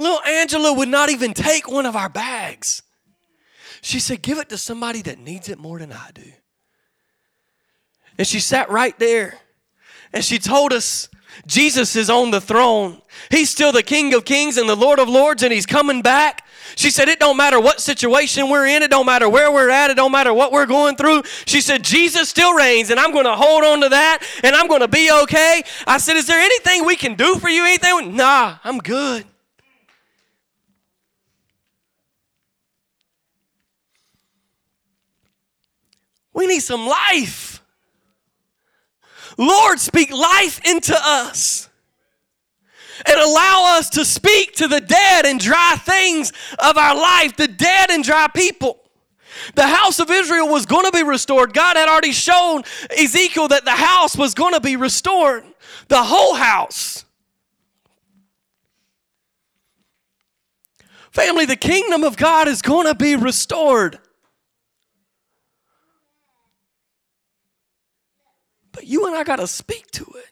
Little 0.00 0.22
Angela 0.22 0.72
would 0.72 0.88
not 0.88 1.10
even 1.10 1.34
take 1.34 1.70
one 1.70 1.84
of 1.84 1.94
our 1.94 2.08
bags. 2.08 2.82
She 3.82 4.00
said, 4.00 4.22
Give 4.22 4.38
it 4.38 4.48
to 4.48 4.56
somebody 4.56 5.02
that 5.02 5.18
needs 5.18 5.50
it 5.50 5.58
more 5.58 5.78
than 5.78 5.92
I 5.92 6.10
do. 6.14 6.32
And 8.16 8.26
she 8.26 8.40
sat 8.40 8.70
right 8.70 8.98
there 8.98 9.38
and 10.14 10.24
she 10.24 10.38
told 10.38 10.72
us 10.72 11.10
Jesus 11.46 11.96
is 11.96 12.08
on 12.08 12.30
the 12.30 12.40
throne. 12.40 13.02
He's 13.30 13.50
still 13.50 13.72
the 13.72 13.82
King 13.82 14.14
of 14.14 14.24
Kings 14.24 14.56
and 14.56 14.66
the 14.66 14.74
Lord 14.74 14.98
of 14.98 15.08
Lords, 15.08 15.42
and 15.42 15.52
He's 15.52 15.66
coming 15.66 16.00
back. 16.00 16.46
She 16.76 16.90
said, 16.90 17.08
It 17.08 17.20
don't 17.20 17.36
matter 17.36 17.60
what 17.60 17.78
situation 17.78 18.48
we're 18.48 18.68
in, 18.68 18.82
it 18.82 18.90
don't 18.90 19.06
matter 19.06 19.28
where 19.28 19.52
we're 19.52 19.68
at, 19.68 19.90
it 19.90 19.98
don't 19.98 20.12
matter 20.12 20.32
what 20.32 20.50
we're 20.50 20.64
going 20.64 20.96
through. 20.96 21.24
She 21.44 21.60
said, 21.60 21.84
Jesus 21.84 22.30
still 22.30 22.54
reigns, 22.54 22.88
and 22.88 22.98
I'm 22.98 23.12
going 23.12 23.26
to 23.26 23.36
hold 23.36 23.64
on 23.64 23.82
to 23.82 23.90
that, 23.90 24.26
and 24.42 24.56
I'm 24.56 24.66
going 24.66 24.80
to 24.80 24.88
be 24.88 25.10
okay. 25.24 25.62
I 25.86 25.98
said, 25.98 26.16
Is 26.16 26.26
there 26.26 26.40
anything 26.40 26.86
we 26.86 26.96
can 26.96 27.16
do 27.16 27.36
for 27.36 27.50
you? 27.50 27.66
Anything? 27.66 28.16
Nah, 28.16 28.56
I'm 28.64 28.78
good. 28.78 29.26
We 36.32 36.46
need 36.46 36.60
some 36.60 36.86
life. 36.86 37.62
Lord, 39.36 39.80
speak 39.80 40.10
life 40.10 40.60
into 40.64 40.96
us 40.96 41.68
and 43.06 43.18
allow 43.18 43.76
us 43.78 43.90
to 43.90 44.04
speak 44.04 44.54
to 44.56 44.68
the 44.68 44.80
dead 44.80 45.26
and 45.26 45.40
dry 45.40 45.76
things 45.78 46.32
of 46.58 46.76
our 46.76 46.94
life, 46.94 47.36
the 47.36 47.48
dead 47.48 47.90
and 47.90 48.04
dry 48.04 48.28
people. 48.34 48.78
The 49.54 49.66
house 49.66 50.00
of 50.00 50.10
Israel 50.10 50.48
was 50.48 50.66
going 50.66 50.84
to 50.84 50.92
be 50.92 51.02
restored. 51.02 51.54
God 51.54 51.76
had 51.76 51.88
already 51.88 52.12
shown 52.12 52.62
Ezekiel 52.90 53.48
that 53.48 53.64
the 53.64 53.70
house 53.70 54.16
was 54.16 54.34
going 54.34 54.54
to 54.54 54.60
be 54.60 54.76
restored, 54.76 55.44
the 55.88 56.02
whole 56.02 56.34
house. 56.34 57.04
Family, 61.10 61.44
the 61.44 61.56
kingdom 61.56 62.04
of 62.04 62.16
God 62.16 62.46
is 62.48 62.62
going 62.62 62.86
to 62.86 62.94
be 62.94 63.16
restored. 63.16 63.98
But 68.72 68.86
you 68.86 69.06
and 69.06 69.16
I 69.16 69.24
got 69.24 69.36
to 69.36 69.46
speak 69.46 69.90
to 69.92 70.04
it. 70.16 70.26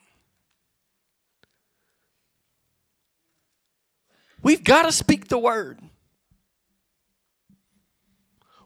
We've 4.43 4.63
got 4.63 4.83
to 4.83 4.93
speak 4.93 5.29
the 5.29 5.39
word. 5.39 5.81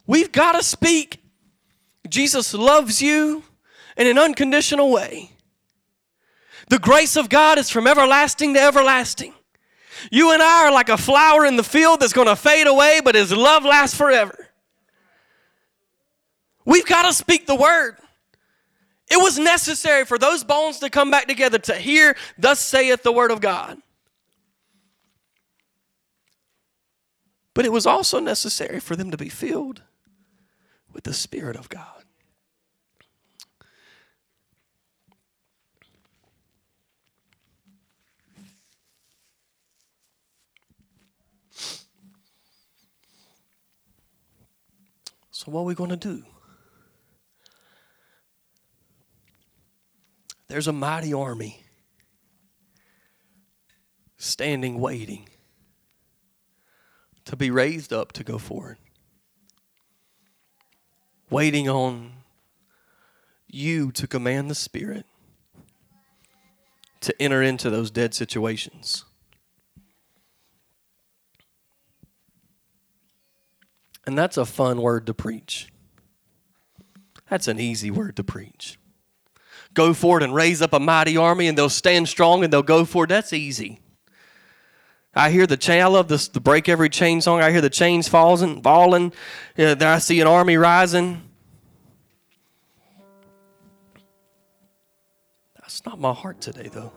We've 0.06 0.30
got 0.30 0.52
to 0.52 0.62
speak. 0.62 1.22
Jesus 2.08 2.52
loves 2.52 3.00
you 3.00 3.42
in 3.96 4.06
an 4.06 4.18
unconditional 4.18 4.90
way. 4.90 5.30
The 6.68 6.78
grace 6.78 7.16
of 7.16 7.28
God 7.28 7.58
is 7.58 7.70
from 7.70 7.86
everlasting 7.86 8.54
to 8.54 8.60
everlasting. 8.60 9.34
You 10.10 10.32
and 10.32 10.42
I 10.42 10.66
are 10.66 10.72
like 10.72 10.88
a 10.88 10.96
flower 10.96 11.44
in 11.46 11.56
the 11.56 11.62
field 11.62 12.00
that's 12.00 12.12
going 12.12 12.28
to 12.28 12.36
fade 12.36 12.66
away, 12.66 13.00
but 13.04 13.14
His 13.14 13.32
love 13.32 13.64
lasts 13.64 13.96
forever. 13.96 14.48
We've 16.64 16.86
got 16.86 17.06
to 17.06 17.12
speak 17.12 17.46
the 17.46 17.54
word. 17.54 17.96
It 19.12 19.20
was 19.20 19.38
necessary 19.38 20.06
for 20.06 20.16
those 20.16 20.42
bones 20.42 20.78
to 20.78 20.88
come 20.88 21.10
back 21.10 21.28
together 21.28 21.58
to 21.58 21.74
hear, 21.74 22.16
Thus 22.38 22.60
saith 22.60 23.02
the 23.02 23.12
word 23.12 23.30
of 23.30 23.42
God. 23.42 23.76
But 27.52 27.66
it 27.66 27.72
was 27.72 27.84
also 27.84 28.20
necessary 28.20 28.80
for 28.80 28.96
them 28.96 29.10
to 29.10 29.18
be 29.18 29.28
filled 29.28 29.82
with 30.94 31.04
the 31.04 31.12
Spirit 31.12 31.56
of 31.56 31.68
God. 31.68 32.04
So, 45.30 45.50
what 45.50 45.60
are 45.60 45.64
we 45.64 45.74
going 45.74 45.90
to 45.90 45.96
do? 45.96 46.24
There's 50.52 50.68
a 50.68 50.72
mighty 50.72 51.14
army 51.14 51.64
standing, 54.18 54.78
waiting 54.78 55.26
to 57.24 57.36
be 57.36 57.50
raised 57.50 57.90
up 57.90 58.12
to 58.12 58.22
go 58.22 58.36
forward, 58.36 58.76
waiting 61.30 61.70
on 61.70 62.12
you 63.48 63.90
to 63.92 64.06
command 64.06 64.50
the 64.50 64.54
Spirit 64.54 65.06
to 67.00 67.14
enter 67.18 67.40
into 67.40 67.70
those 67.70 67.90
dead 67.90 68.12
situations. 68.12 69.06
And 74.06 74.18
that's 74.18 74.36
a 74.36 74.44
fun 74.44 74.82
word 74.82 75.06
to 75.06 75.14
preach. 75.14 75.72
That's 77.30 77.48
an 77.48 77.58
easy 77.58 77.90
word 77.90 78.16
to 78.16 78.22
preach. 78.22 78.76
Go 79.74 79.94
forward 79.94 80.22
and 80.22 80.34
raise 80.34 80.60
up 80.60 80.72
a 80.72 80.80
mighty 80.80 81.16
army, 81.16 81.48
and 81.48 81.56
they'll 81.56 81.68
stand 81.68 82.08
strong 82.08 82.44
and 82.44 82.52
they'll 82.52 82.62
go 82.62 82.84
forward. 82.84 83.08
That's 83.10 83.32
easy. 83.32 83.80
I 85.14 85.30
hear 85.30 85.46
the 85.46 85.56
chain. 85.56 85.82
I 85.82 85.86
love 85.86 86.08
this, 86.08 86.28
the 86.28 86.40
break 86.40 86.68
every 86.68 86.88
chain 86.88 87.20
song. 87.20 87.40
I 87.40 87.50
hear 87.50 87.60
the 87.60 87.70
chains 87.70 88.08
falling, 88.08 88.62
falling. 88.62 89.12
Yeah, 89.56 89.74
then 89.74 89.88
I 89.88 89.98
see 89.98 90.20
an 90.20 90.26
army 90.26 90.56
rising. 90.56 91.22
That's 95.60 95.84
not 95.84 96.00
my 96.00 96.12
heart 96.12 96.40
today, 96.40 96.68
though. 96.72 96.92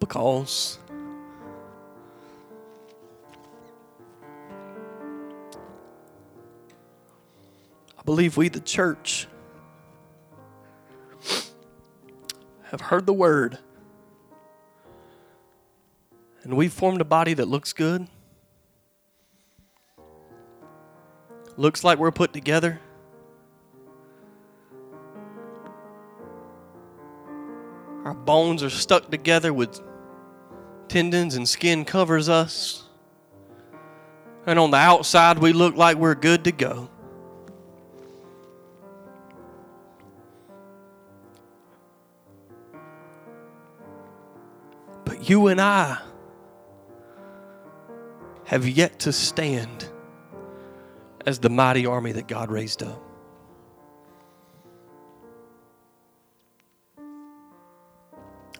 Because 0.00 0.78
believe 8.04 8.36
we, 8.36 8.48
the 8.48 8.60
church, 8.60 9.26
have 12.70 12.80
heard 12.80 13.06
the 13.06 13.12
word 13.12 13.58
and 16.44 16.54
we've 16.54 16.72
formed 16.72 17.00
a 17.00 17.04
body 17.04 17.32
that 17.34 17.48
looks 17.48 17.72
good, 17.72 18.06
looks 21.56 21.82
like 21.82 21.98
we're 21.98 22.10
put 22.10 22.34
together. 22.34 22.80
Our 28.04 28.12
bones 28.12 28.62
are 28.62 28.68
stuck 28.68 29.10
together 29.10 29.54
with 29.54 29.80
tendons 30.88 31.36
and 31.36 31.48
skin 31.48 31.86
covers 31.86 32.28
us. 32.28 32.84
And 34.46 34.58
on 34.58 34.70
the 34.70 34.76
outside, 34.76 35.38
we 35.38 35.54
look 35.54 35.74
like 35.74 35.96
we're 35.96 36.14
good 36.14 36.44
to 36.44 36.52
go. 36.52 36.90
You 45.28 45.48
and 45.48 45.60
I 45.60 45.98
have 48.44 48.68
yet 48.68 49.00
to 49.00 49.12
stand 49.12 49.88
as 51.26 51.38
the 51.38 51.48
mighty 51.48 51.86
army 51.86 52.12
that 52.12 52.28
God 52.28 52.50
raised 52.50 52.82
up. 52.82 53.00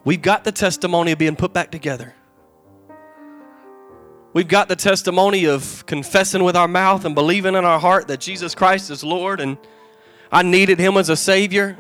We've 0.05 0.21
got 0.21 0.45
the 0.45 0.53
testimony 0.53 1.13
of 1.13 1.19
being 1.19 1.37
put 1.37 1.53
back 1.53 1.71
together. 1.71 2.15
We've 4.35 4.49
got 4.49 4.69
the 4.69 4.77
testimony 4.77 5.47
of 5.47 5.87
confessing 5.87 6.43
with 6.43 6.57
our 6.57 6.69
mouth 6.69 7.05
and 7.05 7.15
believing 7.15 7.55
in 7.55 7.65
our 7.65 7.79
heart 7.79 8.09
that 8.09 8.21
Jesus 8.21 8.55
Christ 8.55 8.91
is 8.91 9.05
Lord 9.05 9.41
and 9.41 9.57
I 10.31 10.43
needed 10.43 10.79
Him 10.79 10.97
as 10.97 11.09
a 11.09 11.17
Savior. 11.17 11.79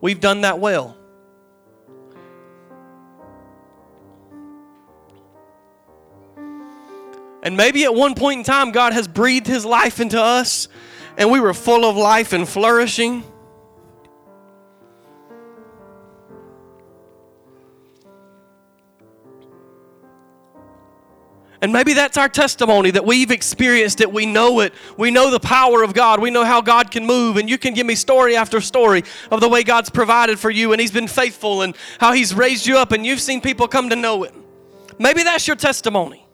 We've 0.00 0.20
done 0.20 0.40
that 0.40 0.58
well. 0.58 0.97
And 7.48 7.56
maybe 7.56 7.84
at 7.84 7.94
one 7.94 8.14
point 8.14 8.40
in 8.40 8.44
time, 8.44 8.72
God 8.72 8.92
has 8.92 9.08
breathed 9.08 9.46
His 9.46 9.64
life 9.64 10.00
into 10.00 10.20
us 10.22 10.68
and 11.16 11.30
we 11.30 11.40
were 11.40 11.54
full 11.54 11.86
of 11.86 11.96
life 11.96 12.34
and 12.34 12.46
flourishing. 12.46 13.24
And 21.62 21.72
maybe 21.72 21.94
that's 21.94 22.18
our 22.18 22.28
testimony 22.28 22.90
that 22.90 23.06
we've 23.06 23.30
experienced 23.30 24.02
it. 24.02 24.12
We 24.12 24.26
know 24.26 24.60
it. 24.60 24.74
We 24.98 25.10
know 25.10 25.30
the 25.30 25.40
power 25.40 25.82
of 25.82 25.94
God. 25.94 26.20
We 26.20 26.30
know 26.30 26.44
how 26.44 26.60
God 26.60 26.90
can 26.90 27.06
move. 27.06 27.38
And 27.38 27.48
you 27.48 27.56
can 27.56 27.72
give 27.72 27.86
me 27.86 27.94
story 27.94 28.36
after 28.36 28.60
story 28.60 29.04
of 29.30 29.40
the 29.40 29.48
way 29.48 29.62
God's 29.62 29.88
provided 29.88 30.38
for 30.38 30.50
you 30.50 30.72
and 30.72 30.80
He's 30.82 30.92
been 30.92 31.08
faithful 31.08 31.62
and 31.62 31.74
how 31.98 32.12
He's 32.12 32.34
raised 32.34 32.66
you 32.66 32.76
up 32.76 32.92
and 32.92 33.06
you've 33.06 33.22
seen 33.22 33.40
people 33.40 33.68
come 33.68 33.88
to 33.88 33.96
know 33.96 34.24
it. 34.24 34.34
Maybe 34.98 35.22
that's 35.22 35.46
your 35.46 35.56
testimony. 35.56 36.27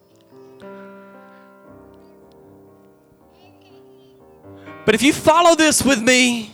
But 4.85 4.95
if 4.95 5.01
you 5.01 5.13
follow 5.13 5.55
this 5.55 5.83
with 5.83 6.01
me, 6.01 6.53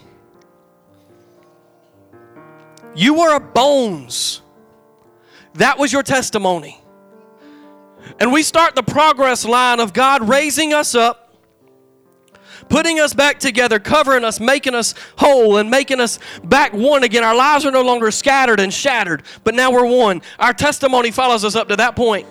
you 2.95 3.13
were 3.15 3.35
a 3.35 3.39
bones. 3.39 4.41
That 5.55 5.77
was 5.77 5.91
your 5.91 6.03
testimony. 6.03 6.81
And 8.19 8.31
we 8.31 8.43
start 8.43 8.75
the 8.75 8.83
progress 8.83 9.45
line 9.45 9.79
of 9.79 9.93
God 9.93 10.27
raising 10.27 10.73
us 10.73 10.95
up, 10.95 11.35
putting 12.69 12.99
us 12.99 13.13
back 13.13 13.39
together, 13.39 13.79
covering 13.79 14.23
us, 14.23 14.39
making 14.39 14.75
us 14.75 14.95
whole, 15.17 15.57
and 15.57 15.69
making 15.69 15.99
us 15.99 16.19
back 16.43 16.73
one 16.73 17.03
again. 17.03 17.23
Our 17.23 17.35
lives 17.35 17.65
are 17.65 17.71
no 17.71 17.81
longer 17.81 18.11
scattered 18.11 18.59
and 18.59 18.73
shattered, 18.73 19.23
but 19.43 19.55
now 19.55 19.71
we're 19.71 19.85
one. 19.85 20.21
Our 20.39 20.53
testimony 20.53 21.11
follows 21.11 21.43
us 21.43 21.55
up 21.55 21.67
to 21.69 21.75
that 21.77 21.95
point. 21.95 22.27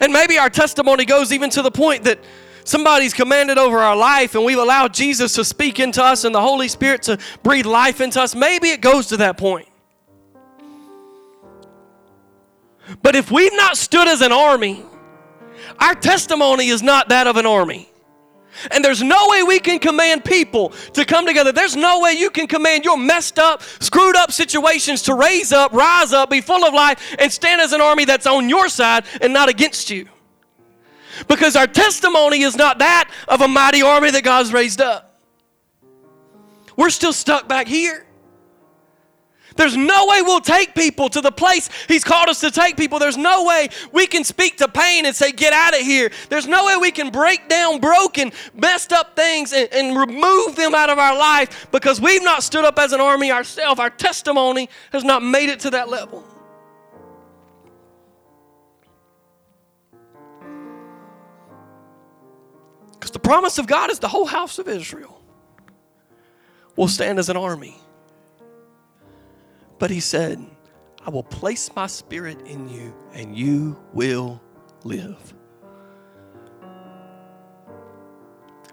And 0.00 0.12
maybe 0.12 0.38
our 0.38 0.50
testimony 0.50 1.04
goes 1.04 1.32
even 1.32 1.50
to 1.50 1.62
the 1.62 1.70
point 1.70 2.04
that 2.04 2.20
somebody's 2.70 3.12
commanded 3.12 3.58
over 3.58 3.78
our 3.78 3.96
life 3.96 4.34
and 4.34 4.44
we've 4.44 4.58
allowed 4.58 4.94
Jesus 4.94 5.34
to 5.34 5.44
speak 5.44 5.80
into 5.80 6.02
us 6.02 6.24
and 6.24 6.34
the 6.34 6.40
Holy 6.40 6.68
Spirit 6.68 7.02
to 7.02 7.18
breathe 7.42 7.66
life 7.66 8.00
into 8.00 8.20
us, 8.20 8.34
maybe 8.34 8.68
it 8.68 8.80
goes 8.80 9.08
to 9.08 9.16
that 9.18 9.36
point. 9.36 9.68
But 13.02 13.14
if 13.14 13.30
we've 13.30 13.52
not 13.52 13.76
stood 13.76 14.08
as 14.08 14.20
an 14.20 14.32
army, 14.32 14.84
our 15.78 15.94
testimony 15.94 16.68
is 16.68 16.82
not 16.82 17.08
that 17.08 17.26
of 17.26 17.36
an 17.36 17.46
army. 17.46 17.88
And 18.70 18.84
there's 18.84 19.02
no 19.02 19.28
way 19.28 19.42
we 19.42 19.58
can 19.58 19.78
command 19.78 20.24
people 20.24 20.70
to 20.92 21.04
come 21.04 21.24
together. 21.24 21.52
There's 21.52 21.76
no 21.76 22.00
way 22.00 22.12
you 22.12 22.30
can 22.30 22.46
command 22.46 22.84
your 22.84 22.98
messed 22.98 23.38
up, 23.38 23.62
screwed 23.62 24.16
up 24.16 24.32
situations 24.32 25.02
to 25.02 25.14
raise 25.14 25.52
up, 25.52 25.72
rise 25.72 26.12
up, 26.12 26.30
be 26.30 26.40
full 26.40 26.64
of 26.64 26.74
life, 26.74 27.14
and 27.18 27.32
stand 27.32 27.60
as 27.60 27.72
an 27.72 27.80
army 27.80 28.04
that's 28.04 28.26
on 28.26 28.48
your 28.48 28.68
side 28.68 29.04
and 29.20 29.32
not 29.32 29.48
against 29.48 29.88
you. 29.88 30.08
Because 31.28 31.56
our 31.56 31.66
testimony 31.66 32.42
is 32.42 32.56
not 32.56 32.78
that 32.78 33.10
of 33.28 33.40
a 33.40 33.48
mighty 33.48 33.82
army 33.82 34.10
that 34.10 34.24
God's 34.24 34.52
raised 34.52 34.80
up. 34.80 35.18
We're 36.76 36.90
still 36.90 37.12
stuck 37.12 37.48
back 37.48 37.66
here. 37.66 38.06
There's 39.56 39.76
no 39.76 40.06
way 40.06 40.22
we'll 40.22 40.40
take 40.40 40.74
people 40.74 41.08
to 41.10 41.20
the 41.20 41.32
place 41.32 41.68
He's 41.88 42.04
called 42.04 42.28
us 42.28 42.40
to 42.40 42.50
take 42.50 42.76
people. 42.76 42.98
There's 42.98 43.16
no 43.16 43.44
way 43.44 43.68
we 43.92 44.06
can 44.06 44.24
speak 44.24 44.56
to 44.58 44.68
pain 44.68 45.06
and 45.06 45.14
say, 45.14 45.32
Get 45.32 45.52
out 45.52 45.74
of 45.74 45.80
here. 45.80 46.10
There's 46.28 46.46
no 46.46 46.64
way 46.66 46.76
we 46.76 46.90
can 46.90 47.10
break 47.10 47.48
down 47.48 47.80
broken, 47.80 48.32
messed 48.54 48.92
up 48.92 49.16
things 49.16 49.52
and, 49.52 49.68
and 49.72 49.96
remove 49.96 50.56
them 50.56 50.74
out 50.74 50.88
of 50.88 50.98
our 50.98 51.16
life 51.18 51.66
because 51.70 52.00
we've 52.00 52.22
not 52.22 52.42
stood 52.42 52.64
up 52.64 52.78
as 52.78 52.92
an 52.92 53.00
army 53.00 53.30
ourselves. 53.30 53.80
Our 53.80 53.90
testimony 53.90 54.70
has 54.92 55.04
not 55.04 55.22
made 55.22 55.50
it 55.50 55.60
to 55.60 55.70
that 55.70 55.88
level. 55.88 56.24
Because 63.10 63.22
the 63.22 63.28
promise 63.28 63.58
of 63.58 63.66
God 63.66 63.90
is 63.90 63.98
the 63.98 64.06
whole 64.06 64.26
house 64.26 64.60
of 64.60 64.68
Israel 64.68 65.20
will 66.76 66.86
stand 66.86 67.18
as 67.18 67.28
an 67.28 67.36
army. 67.36 67.76
But 69.80 69.90
he 69.90 69.98
said, 69.98 70.38
I 71.04 71.10
will 71.10 71.24
place 71.24 71.74
my 71.74 71.88
spirit 71.88 72.40
in 72.46 72.68
you 72.68 72.94
and 73.12 73.36
you 73.36 73.76
will 73.92 74.40
live. 74.84 75.34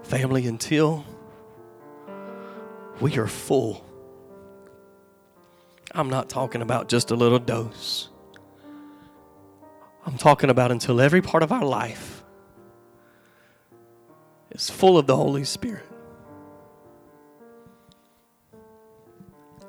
Family, 0.04 0.46
until 0.46 1.04
we 3.02 3.18
are 3.18 3.26
full, 3.26 3.84
I'm 5.96 6.12
not 6.12 6.30
talking 6.30 6.62
about 6.62 6.90
just 6.90 7.10
a 7.10 7.16
little 7.16 7.40
dose. 7.40 8.10
I'm 10.06 10.20
talking 10.20 10.52
about 10.52 10.72
until 10.72 11.02
every 11.02 11.24
part 11.24 11.42
of 11.42 11.52
our 11.52 11.66
life 11.66 12.16
is 14.52 14.70
full 14.70 14.98
of 14.98 15.08
the 15.08 15.16
Holy 15.16 15.43
Spirit. 15.43 15.86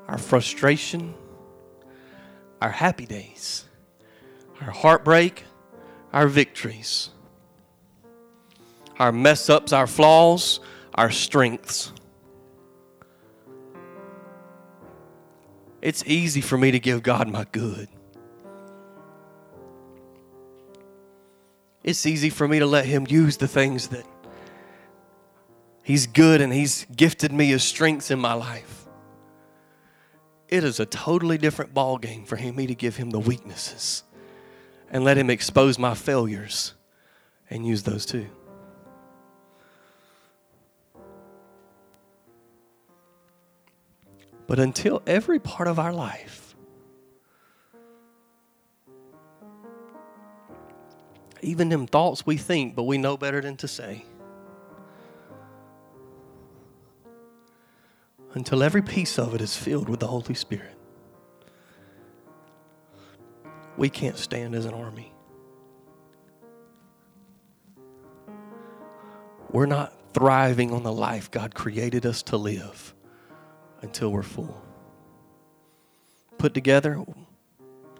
Our 0.07 0.17
frustration, 0.17 1.13
our 2.61 2.71
happy 2.71 3.05
days, 3.05 3.65
our 4.61 4.71
heartbreak, 4.71 5.43
our 6.11 6.27
victories, 6.27 7.09
our 8.97 9.11
mess 9.11 9.49
ups, 9.49 9.71
our 9.71 9.87
flaws, 9.87 10.59
our 10.95 11.11
strengths. 11.11 11.93
It's 15.81 16.03
easy 16.05 16.41
for 16.41 16.57
me 16.57 16.71
to 16.71 16.79
give 16.79 17.03
God 17.03 17.29
my 17.29 17.45
good. 17.51 17.87
It's 21.83 22.05
easy 22.05 22.29
for 22.29 22.47
me 22.47 22.59
to 22.59 22.65
let 22.65 22.85
Him 22.85 23.07
use 23.07 23.37
the 23.37 23.47
things 23.47 23.87
that 23.89 24.05
He's 25.89 26.05
good 26.05 26.39
and 26.39 26.53
He's 26.53 26.85
gifted 26.95 27.33
me 27.33 27.47
His 27.47 27.63
strengths 27.63 28.11
in 28.11 28.19
my 28.19 28.33
life. 28.33 28.85
It 30.47 30.63
is 30.63 30.79
a 30.79 30.85
totally 30.85 31.39
different 31.39 31.73
ball 31.73 31.97
game 31.97 32.25
for 32.25 32.35
him, 32.35 32.57
me 32.57 32.67
to 32.67 32.75
give 32.75 32.97
him 32.97 33.09
the 33.09 33.17
weaknesses 33.17 34.03
and 34.91 35.03
let 35.03 35.17
him 35.17 35.31
expose 35.31 35.79
my 35.79 35.95
failures 35.95 36.75
and 37.49 37.65
use 37.65 37.81
those 37.81 38.05
too. 38.05 38.27
But 44.45 44.59
until 44.59 45.01
every 45.07 45.39
part 45.39 45.67
of 45.67 45.79
our 45.79 45.91
life, 45.91 46.55
even 51.41 51.69
them 51.69 51.87
thoughts 51.87 52.27
we 52.27 52.37
think, 52.37 52.75
but 52.75 52.83
we 52.83 52.99
know 52.99 53.17
better 53.17 53.41
than 53.41 53.57
to 53.57 53.67
say, 53.67 54.05
until 58.33 58.63
every 58.63 58.81
piece 58.81 59.17
of 59.17 59.33
it 59.33 59.41
is 59.41 59.55
filled 59.55 59.89
with 59.89 59.99
the 59.99 60.07
Holy 60.07 60.33
Spirit. 60.33 60.75
We 63.77 63.89
can't 63.89 64.17
stand 64.17 64.55
as 64.55 64.65
an 64.65 64.73
army. 64.73 65.13
We're 69.51 69.65
not 69.65 69.93
thriving 70.13 70.71
on 70.71 70.83
the 70.83 70.91
life 70.91 71.31
God 71.31 71.55
created 71.55 72.05
us 72.05 72.21
to 72.23 72.37
live 72.37 72.93
until 73.81 74.11
we're 74.11 74.21
full. 74.21 74.61
Put 76.37 76.53
together, 76.53 77.03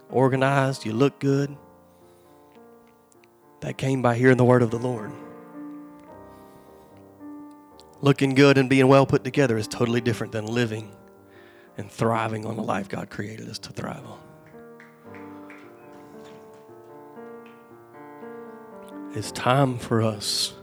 organized, 0.10 0.86
you 0.86 0.94
look 0.94 1.20
good. 1.20 1.56
That 3.62 3.78
came 3.78 4.02
by 4.02 4.16
hearing 4.16 4.38
the 4.38 4.46
word 4.46 4.62
of 4.62 4.72
the 4.72 4.80
Lord 4.80 5.12
looking 8.02 8.34
good 8.34 8.58
and 8.58 8.70
being 8.70 8.88
well 8.88 9.06
put 9.06 9.24
together 9.24 9.58
is 9.58 9.68
totally 9.68 10.02
different 10.02 10.32
than 10.32 10.46
living 10.46 10.92
and 11.78 11.92
thriving 11.92 12.46
on 12.46 12.56
the 12.56 12.64
life 12.64 12.90
God 12.90 13.10
created 13.10 13.50
us 13.50 13.60
to 13.60 13.74
thrive 13.74 14.06
on. 14.06 14.20
It's 19.16 19.32
time 19.32 19.78
for 19.78 20.02
us 20.02 20.54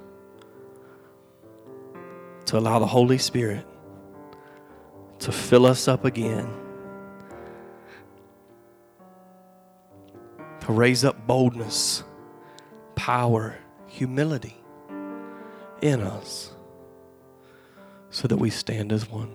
to 2.47 2.59
allow 2.59 2.79
the 2.79 2.87
Holy 2.87 3.19
Spirit 3.19 3.67
to 5.19 5.33
fill 5.33 5.67
us 5.67 5.89
up 5.89 6.05
again, 6.05 6.49
to 10.61 10.73
raise 10.73 11.05
up 11.05 11.27
boldness, 11.27 12.05
power, 12.95 13.57
humility 13.87 14.57
in 15.83 16.01
us 16.01 16.56
so 18.17 18.27
that 18.27 18.39
we 18.39 18.49
stand 18.49 18.95
as 18.95 19.11
one. 19.11 19.31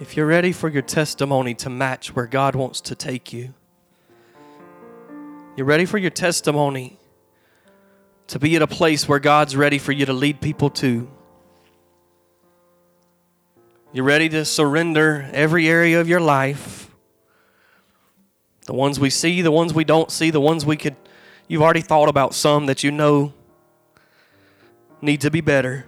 If 0.00 0.16
you're 0.16 0.26
ready 0.26 0.50
for 0.50 0.68
your 0.68 0.82
testimony 0.82 1.54
to 1.54 1.70
match 1.70 2.12
where 2.12 2.26
God 2.26 2.56
wants 2.56 2.80
to 2.80 2.96
take 2.96 3.32
you, 3.32 3.54
you're 5.56 5.64
ready 5.64 5.84
for 5.84 5.96
your 5.96 6.10
testimony 6.10 6.98
to 8.26 8.40
be 8.40 8.56
at 8.56 8.62
a 8.62 8.66
place 8.66 9.08
where 9.08 9.20
God's 9.20 9.54
ready 9.54 9.78
for 9.78 9.92
you 9.92 10.04
to 10.06 10.12
lead 10.12 10.40
people 10.40 10.70
to. 10.70 11.08
You're 13.92 14.04
ready 14.04 14.28
to 14.30 14.44
surrender 14.44 15.30
every 15.32 15.68
area 15.68 16.00
of 16.00 16.08
your 16.08 16.20
life. 16.20 16.90
The 18.64 18.74
ones 18.74 18.98
we 18.98 19.10
see, 19.10 19.40
the 19.40 19.52
ones 19.52 19.72
we 19.72 19.84
don't 19.84 20.10
see, 20.10 20.32
the 20.32 20.40
ones 20.40 20.66
we 20.66 20.76
could, 20.76 20.96
you've 21.46 21.62
already 21.62 21.80
thought 21.80 22.08
about 22.08 22.34
some 22.34 22.66
that 22.66 22.82
you 22.82 22.90
know 22.90 23.32
need 25.06 25.22
to 25.22 25.30
be 25.30 25.40
better. 25.40 25.86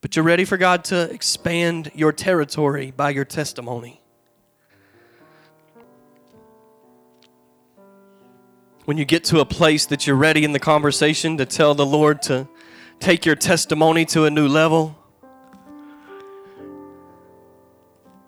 But 0.00 0.16
you're 0.16 0.24
ready 0.24 0.44
for 0.44 0.56
God 0.56 0.84
to 0.84 1.10
expand 1.10 1.92
your 1.94 2.12
territory 2.12 2.90
by 2.90 3.10
your 3.10 3.24
testimony. 3.24 4.00
When 8.84 8.98
you 8.98 9.04
get 9.04 9.24
to 9.24 9.40
a 9.40 9.46
place 9.46 9.86
that 9.86 10.06
you're 10.06 10.16
ready 10.16 10.44
in 10.44 10.52
the 10.52 10.58
conversation 10.58 11.38
to 11.38 11.46
tell 11.46 11.74
the 11.74 11.86
Lord 11.86 12.20
to 12.22 12.48
take 13.00 13.24
your 13.24 13.36
testimony 13.36 14.04
to 14.06 14.24
a 14.24 14.30
new 14.30 14.46
level, 14.46 14.98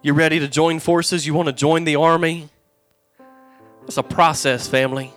you're 0.00 0.14
ready 0.14 0.38
to 0.38 0.48
join 0.48 0.78
forces, 0.78 1.26
you 1.26 1.34
want 1.34 1.48
to 1.48 1.52
join 1.52 1.84
the 1.84 1.96
army. 1.96 2.48
It's 3.86 3.98
a 3.98 4.02
process, 4.02 4.66
family. 4.66 5.12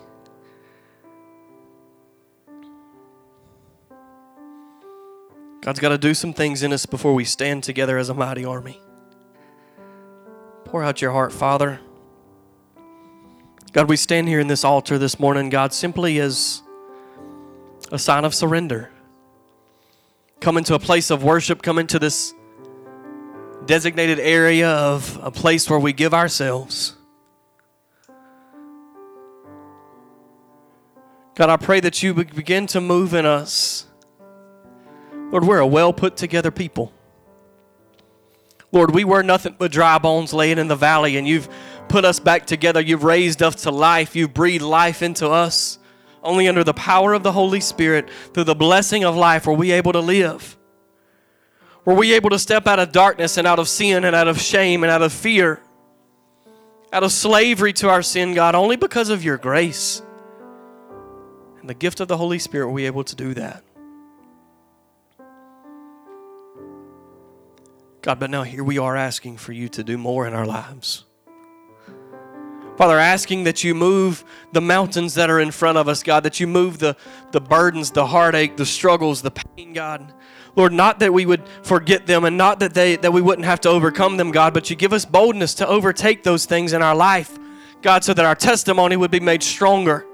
God's 5.60 5.78
got 5.78 5.90
to 5.90 5.98
do 5.98 6.14
some 6.14 6.32
things 6.32 6.62
in 6.62 6.72
us 6.72 6.86
before 6.86 7.12
we 7.12 7.24
stand 7.24 7.62
together 7.64 7.98
as 7.98 8.08
a 8.08 8.14
mighty 8.14 8.44
army. 8.44 8.80
Pour 10.64 10.82
out 10.82 11.02
your 11.02 11.12
heart, 11.12 11.32
Father. 11.32 11.80
God, 13.72 13.88
we 13.88 13.96
stand 13.96 14.26
here 14.26 14.40
in 14.40 14.46
this 14.46 14.64
altar 14.64 14.96
this 14.96 15.20
morning, 15.20 15.50
God, 15.50 15.74
simply 15.74 16.18
as 16.18 16.62
a 17.92 17.98
sign 17.98 18.24
of 18.24 18.34
surrender. 18.34 18.90
Come 20.40 20.56
into 20.56 20.74
a 20.74 20.78
place 20.78 21.10
of 21.10 21.22
worship, 21.22 21.60
come 21.60 21.78
into 21.78 21.98
this 21.98 22.32
designated 23.66 24.18
area 24.18 24.70
of 24.70 25.18
a 25.22 25.30
place 25.30 25.68
where 25.68 25.78
we 25.78 25.92
give 25.92 26.14
ourselves. 26.14 26.96
God, 31.34 31.50
I 31.50 31.58
pray 31.58 31.80
that 31.80 32.02
you 32.02 32.14
begin 32.14 32.66
to 32.68 32.80
move 32.80 33.12
in 33.12 33.26
us 33.26 33.86
Lord, 35.30 35.44
we're 35.44 35.58
a 35.58 35.66
well 35.66 35.92
put 35.92 36.16
together 36.16 36.50
people. 36.50 36.92
Lord, 38.72 38.92
we 38.92 39.04
were 39.04 39.22
nothing 39.22 39.56
but 39.58 39.72
dry 39.72 39.98
bones 39.98 40.32
laying 40.32 40.58
in 40.58 40.68
the 40.68 40.76
valley, 40.76 41.16
and 41.16 41.26
you've 41.26 41.48
put 41.88 42.04
us 42.04 42.20
back 42.20 42.46
together. 42.46 42.80
You've 42.80 43.04
raised 43.04 43.42
us 43.42 43.62
to 43.62 43.70
life. 43.70 44.14
You've 44.14 44.34
breathed 44.34 44.62
life 44.62 45.02
into 45.02 45.28
us. 45.28 45.78
Only 46.22 46.48
under 46.48 46.62
the 46.62 46.74
power 46.74 47.14
of 47.14 47.22
the 47.22 47.32
Holy 47.32 47.60
Spirit, 47.60 48.08
through 48.32 48.44
the 48.44 48.54
blessing 48.54 49.04
of 49.04 49.16
life, 49.16 49.46
were 49.46 49.54
we 49.54 49.72
able 49.72 49.92
to 49.92 50.00
live. 50.00 50.56
Were 51.84 51.94
we 51.94 52.12
able 52.12 52.30
to 52.30 52.38
step 52.38 52.66
out 52.66 52.78
of 52.78 52.92
darkness 52.92 53.38
and 53.38 53.46
out 53.46 53.58
of 53.58 53.68
sin 53.68 54.04
and 54.04 54.14
out 54.14 54.28
of 54.28 54.40
shame 54.40 54.84
and 54.84 54.90
out 54.90 55.02
of 55.02 55.12
fear, 55.12 55.60
out 56.92 57.02
of 57.02 57.10
slavery 57.10 57.72
to 57.74 57.88
our 57.88 58.02
sin, 58.02 58.34
God, 58.34 58.54
only 58.54 58.76
because 58.76 59.08
of 59.08 59.24
your 59.24 59.38
grace 59.38 60.02
and 61.60 61.68
the 61.68 61.74
gift 61.74 62.00
of 62.00 62.08
the 62.08 62.16
Holy 62.16 62.38
Spirit 62.38 62.66
were 62.66 62.72
we 62.72 62.86
able 62.86 63.04
to 63.04 63.14
do 63.14 63.34
that. 63.34 63.62
God, 68.02 68.18
but 68.18 68.30
now 68.30 68.42
here 68.42 68.64
we 68.64 68.78
are 68.78 68.96
asking 68.96 69.36
for 69.36 69.52
you 69.52 69.68
to 69.68 69.84
do 69.84 69.98
more 69.98 70.26
in 70.26 70.32
our 70.32 70.46
lives. 70.46 71.04
Father, 72.78 72.98
asking 72.98 73.44
that 73.44 73.62
you 73.62 73.74
move 73.74 74.24
the 74.52 74.60
mountains 74.62 75.12
that 75.14 75.28
are 75.28 75.38
in 75.38 75.50
front 75.50 75.76
of 75.76 75.86
us, 75.86 76.02
God, 76.02 76.22
that 76.22 76.40
you 76.40 76.46
move 76.46 76.78
the, 76.78 76.96
the 77.30 77.40
burdens, 77.40 77.90
the 77.90 78.06
heartache, 78.06 78.56
the 78.56 78.64
struggles, 78.64 79.20
the 79.20 79.30
pain, 79.30 79.74
God. 79.74 80.14
Lord, 80.56 80.72
not 80.72 80.98
that 81.00 81.12
we 81.12 81.26
would 81.26 81.46
forget 81.62 82.06
them 82.06 82.24
and 82.24 82.38
not 82.38 82.58
that 82.60 82.72
they 82.72 82.96
that 82.96 83.12
we 83.12 83.20
wouldn't 83.20 83.44
have 83.44 83.60
to 83.60 83.68
overcome 83.68 84.16
them, 84.16 84.30
God, 84.30 84.54
but 84.54 84.70
you 84.70 84.76
give 84.76 84.94
us 84.94 85.04
boldness 85.04 85.52
to 85.54 85.66
overtake 85.66 86.22
those 86.22 86.46
things 86.46 86.72
in 86.72 86.80
our 86.80 86.96
life, 86.96 87.38
God, 87.82 88.02
so 88.02 88.14
that 88.14 88.24
our 88.24 88.34
testimony 88.34 88.96
would 88.96 89.10
be 89.10 89.20
made 89.20 89.42
stronger 89.42 90.06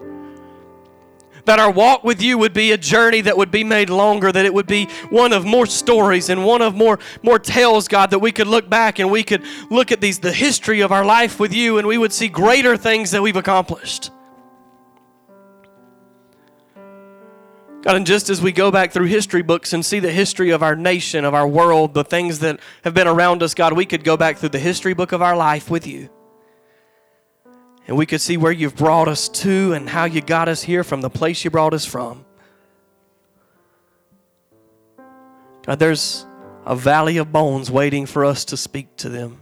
that 1.46 1.58
our 1.58 1.70
walk 1.70 2.04
with 2.04 2.20
you 2.20 2.36
would 2.38 2.52
be 2.52 2.72
a 2.72 2.76
journey 2.76 3.20
that 3.22 3.36
would 3.36 3.50
be 3.50 3.64
made 3.64 3.88
longer, 3.88 4.30
that 4.30 4.44
it 4.44 4.52
would 4.52 4.66
be 4.66 4.86
one 5.10 5.32
of 5.32 5.44
more 5.44 5.66
stories 5.66 6.28
and 6.28 6.44
one 6.44 6.60
of 6.60 6.74
more, 6.74 6.98
more 7.22 7.38
tales, 7.38 7.88
God, 7.88 8.10
that 8.10 8.18
we 8.18 8.32
could 8.32 8.46
look 8.46 8.68
back 8.68 8.98
and 8.98 9.10
we 9.10 9.22
could 9.22 9.42
look 9.70 9.90
at 9.90 10.00
these, 10.00 10.18
the 10.18 10.32
history 10.32 10.80
of 10.80 10.92
our 10.92 11.04
life 11.04 11.40
with 11.40 11.54
you 11.54 11.78
and 11.78 11.86
we 11.86 11.98
would 11.98 12.12
see 12.12 12.28
greater 12.28 12.76
things 12.76 13.12
that 13.12 13.22
we've 13.22 13.36
accomplished. 13.36 14.10
God, 17.82 17.94
and 17.94 18.06
just 18.06 18.28
as 18.30 18.42
we 18.42 18.50
go 18.50 18.72
back 18.72 18.90
through 18.90 19.06
history 19.06 19.42
books 19.42 19.72
and 19.72 19.86
see 19.86 20.00
the 20.00 20.10
history 20.10 20.50
of 20.50 20.60
our 20.64 20.74
nation, 20.74 21.24
of 21.24 21.34
our 21.34 21.46
world, 21.46 21.94
the 21.94 22.02
things 22.02 22.40
that 22.40 22.58
have 22.82 22.94
been 22.94 23.06
around 23.06 23.44
us, 23.44 23.54
God, 23.54 23.74
we 23.74 23.86
could 23.86 24.02
go 24.02 24.16
back 24.16 24.38
through 24.38 24.48
the 24.48 24.58
history 24.58 24.92
book 24.92 25.12
of 25.12 25.22
our 25.22 25.36
life 25.36 25.70
with 25.70 25.86
you. 25.86 26.10
And 27.86 27.96
we 27.96 28.06
could 28.06 28.20
see 28.20 28.36
where 28.36 28.52
you've 28.52 28.76
brought 28.76 29.06
us 29.06 29.28
to 29.28 29.72
and 29.72 29.88
how 29.88 30.04
you 30.04 30.20
got 30.20 30.48
us 30.48 30.62
here 30.62 30.82
from 30.82 31.02
the 31.02 31.10
place 31.10 31.44
you 31.44 31.50
brought 31.50 31.72
us 31.72 31.84
from. 31.84 32.24
God, 35.64 35.78
there's 35.78 36.26
a 36.64 36.74
valley 36.74 37.16
of 37.16 37.32
bones 37.32 37.70
waiting 37.70 38.06
for 38.06 38.24
us 38.24 38.44
to 38.46 38.56
speak 38.56 38.96
to 38.96 39.08
them, 39.08 39.40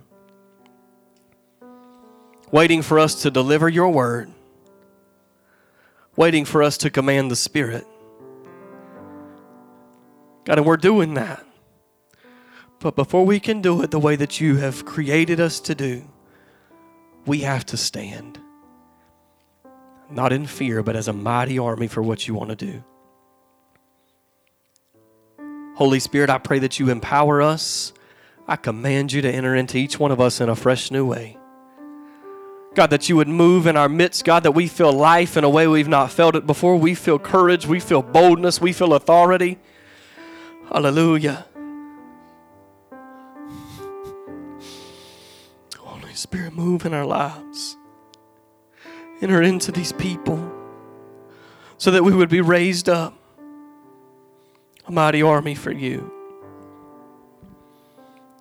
waiting 2.50 2.82
for 2.82 2.98
us 2.98 3.22
to 3.22 3.30
deliver 3.30 3.68
your 3.68 3.88
word, 3.88 4.30
waiting 6.16 6.44
for 6.44 6.62
us 6.62 6.76
to 6.78 6.90
command 6.90 7.30
the 7.30 7.36
Spirit. 7.36 7.86
God, 10.44 10.58
and 10.58 10.66
we're 10.66 10.76
doing 10.76 11.14
that. 11.14 11.44
But 12.78 12.96
before 12.96 13.24
we 13.24 13.40
can 13.40 13.62
do 13.62 13.80
it 13.80 13.90
the 13.90 13.98
way 13.98 14.16
that 14.16 14.40
you 14.42 14.56
have 14.56 14.84
created 14.84 15.40
us 15.40 15.60
to 15.60 15.74
do, 15.74 16.04
we 17.26 17.40
have 17.40 17.64
to 17.66 17.76
stand. 17.76 18.38
Not 20.10 20.32
in 20.32 20.46
fear, 20.46 20.82
but 20.82 20.96
as 20.96 21.08
a 21.08 21.12
mighty 21.12 21.58
army 21.58 21.88
for 21.88 22.02
what 22.02 22.28
you 22.28 22.34
want 22.34 22.50
to 22.50 22.56
do. 22.56 22.84
Holy 25.74 25.98
Spirit, 25.98 26.30
I 26.30 26.38
pray 26.38 26.60
that 26.60 26.78
you 26.78 26.90
empower 26.90 27.42
us. 27.42 27.92
I 28.46 28.56
command 28.56 29.12
you 29.12 29.22
to 29.22 29.30
enter 29.30 29.54
into 29.54 29.78
each 29.78 29.98
one 29.98 30.12
of 30.12 30.20
us 30.20 30.40
in 30.40 30.48
a 30.48 30.54
fresh 30.54 30.90
new 30.90 31.06
way. 31.06 31.38
God, 32.74 32.90
that 32.90 33.08
you 33.08 33.16
would 33.16 33.28
move 33.28 33.66
in 33.66 33.76
our 33.76 33.88
midst, 33.88 34.24
God, 34.24 34.42
that 34.42 34.52
we 34.52 34.66
feel 34.66 34.92
life 34.92 35.36
in 35.36 35.44
a 35.44 35.48
way 35.48 35.66
we've 35.66 35.88
not 35.88 36.10
felt 36.10 36.36
it 36.36 36.46
before. 36.46 36.76
We 36.76 36.94
feel 36.94 37.18
courage, 37.18 37.66
we 37.66 37.80
feel 37.80 38.02
boldness, 38.02 38.60
we 38.60 38.72
feel 38.72 38.94
authority. 38.94 39.58
Hallelujah. 40.70 41.46
Spirit, 46.16 46.54
move 46.54 46.84
in 46.86 46.94
our 46.94 47.06
lives. 47.06 47.76
Enter 49.20 49.42
into 49.42 49.72
these 49.72 49.92
people 49.92 50.52
so 51.78 51.90
that 51.90 52.04
we 52.04 52.14
would 52.14 52.28
be 52.28 52.40
raised 52.40 52.88
up 52.88 53.14
a 54.86 54.92
mighty 54.92 55.22
army 55.22 55.54
for 55.54 55.72
you. 55.72 56.12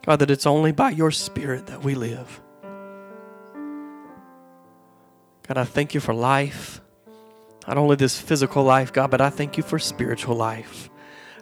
God, 0.05 0.19
that 0.19 0.29
it's 0.29 0.45
only 0.45 0.71
by 0.71 0.89
your 0.89 1.11
Spirit 1.11 1.67
that 1.67 1.83
we 1.83 1.95
live. 1.95 2.41
God, 5.47 5.57
I 5.57 5.63
thank 5.63 5.93
you 5.93 5.99
for 5.99 6.13
life. 6.13 6.81
Not 7.67 7.77
only 7.77 7.95
this 7.95 8.19
physical 8.19 8.63
life, 8.63 8.91
God, 8.91 9.09
but 9.11 9.21
I 9.21 9.29
thank 9.29 9.55
you 9.55 9.63
for 9.63 9.79
spiritual 9.79 10.35
life. 10.35 10.89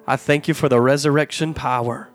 I 0.05 0.15
thank 0.17 0.47
you 0.47 0.53
for 0.53 0.69
the 0.69 0.79
resurrection 0.79 1.53
power 1.53 2.10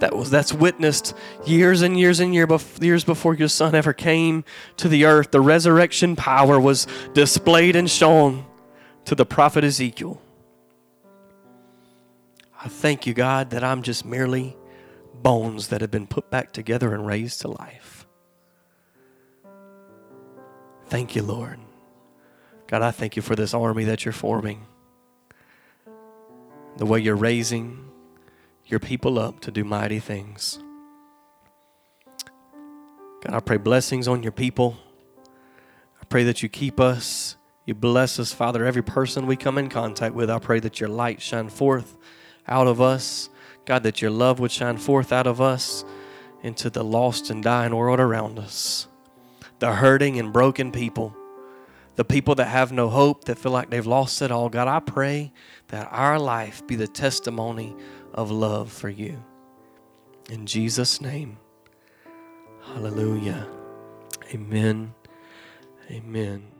that 0.00 0.16
was 0.16 0.30
that's 0.30 0.52
witnessed 0.52 1.14
years 1.46 1.82
and 1.82 1.98
years 1.98 2.20
and 2.20 2.34
year 2.34 2.46
bef- 2.46 2.82
years 2.82 3.04
before 3.04 3.34
your 3.34 3.48
son 3.48 3.74
ever 3.74 3.92
came 3.92 4.44
to 4.78 4.88
the 4.88 5.04
earth. 5.04 5.30
The 5.30 5.40
resurrection 5.40 6.16
power 6.16 6.58
was 6.58 6.86
displayed 7.14 7.76
and 7.76 7.88
shown 7.88 8.44
to 9.04 9.14
the 9.14 9.24
prophet 9.24 9.64
Ezekiel. 9.64 10.20
I 12.62 12.68
thank 12.68 13.06
you 13.06 13.14
God 13.14 13.50
that 13.50 13.64
I'm 13.64 13.82
just 13.82 14.04
merely 14.04 14.56
bones 15.14 15.68
that 15.68 15.80
have 15.80 15.90
been 15.90 16.06
put 16.06 16.30
back 16.30 16.52
together 16.52 16.94
and 16.94 17.06
raised 17.06 17.42
to 17.42 17.48
life. 17.48 18.06
Thank 20.86 21.14
you 21.14 21.22
Lord. 21.22 21.58
God 22.66 22.82
I 22.82 22.90
thank 22.90 23.16
you 23.16 23.22
for 23.22 23.36
this 23.36 23.52
army 23.52 23.84
that 23.84 24.04
you're 24.04 24.12
forming. 24.12 24.66
The 26.76 26.86
way 26.86 27.00
you're 27.00 27.16
raising 27.16 27.89
your 28.70 28.80
people 28.80 29.18
up 29.18 29.40
to 29.40 29.50
do 29.50 29.64
mighty 29.64 29.98
things. 29.98 30.58
God, 33.22 33.34
I 33.34 33.40
pray 33.40 33.56
blessings 33.56 34.08
on 34.08 34.22
your 34.22 34.32
people. 34.32 34.76
I 36.00 36.04
pray 36.06 36.24
that 36.24 36.42
you 36.42 36.48
keep 36.48 36.80
us. 36.80 37.36
You 37.66 37.74
bless 37.74 38.18
us, 38.18 38.32
Father, 38.32 38.64
every 38.64 38.82
person 38.82 39.26
we 39.26 39.36
come 39.36 39.58
in 39.58 39.68
contact 39.68 40.14
with. 40.14 40.30
I 40.30 40.38
pray 40.38 40.60
that 40.60 40.80
your 40.80 40.88
light 40.88 41.20
shine 41.20 41.48
forth 41.48 41.96
out 42.48 42.66
of 42.66 42.80
us. 42.80 43.28
God, 43.66 43.82
that 43.82 44.00
your 44.00 44.10
love 44.10 44.40
would 44.40 44.50
shine 44.50 44.78
forth 44.78 45.12
out 45.12 45.26
of 45.26 45.40
us 45.40 45.84
into 46.42 46.70
the 46.70 46.82
lost 46.82 47.30
and 47.30 47.42
dying 47.42 47.76
world 47.76 48.00
around 48.00 48.38
us. 48.38 48.86
The 49.58 49.74
hurting 49.74 50.18
and 50.18 50.32
broken 50.32 50.72
people, 50.72 51.14
the 51.96 52.04
people 52.04 52.34
that 52.36 52.46
have 52.46 52.72
no 52.72 52.88
hope, 52.88 53.24
that 53.24 53.38
feel 53.38 53.52
like 53.52 53.68
they've 53.68 53.86
lost 53.86 54.22
it 54.22 54.30
all. 54.30 54.48
God, 54.48 54.66
I 54.66 54.80
pray 54.80 55.32
that 55.68 55.88
our 55.90 56.18
life 56.18 56.66
be 56.66 56.76
the 56.76 56.88
testimony 56.88 57.76
of 58.14 58.30
love 58.30 58.72
for 58.72 58.88
you. 58.88 59.22
In 60.30 60.46
Jesus' 60.46 61.00
name, 61.00 61.38
hallelujah. 62.62 63.48
Amen. 64.32 64.94
Amen. 65.90 66.59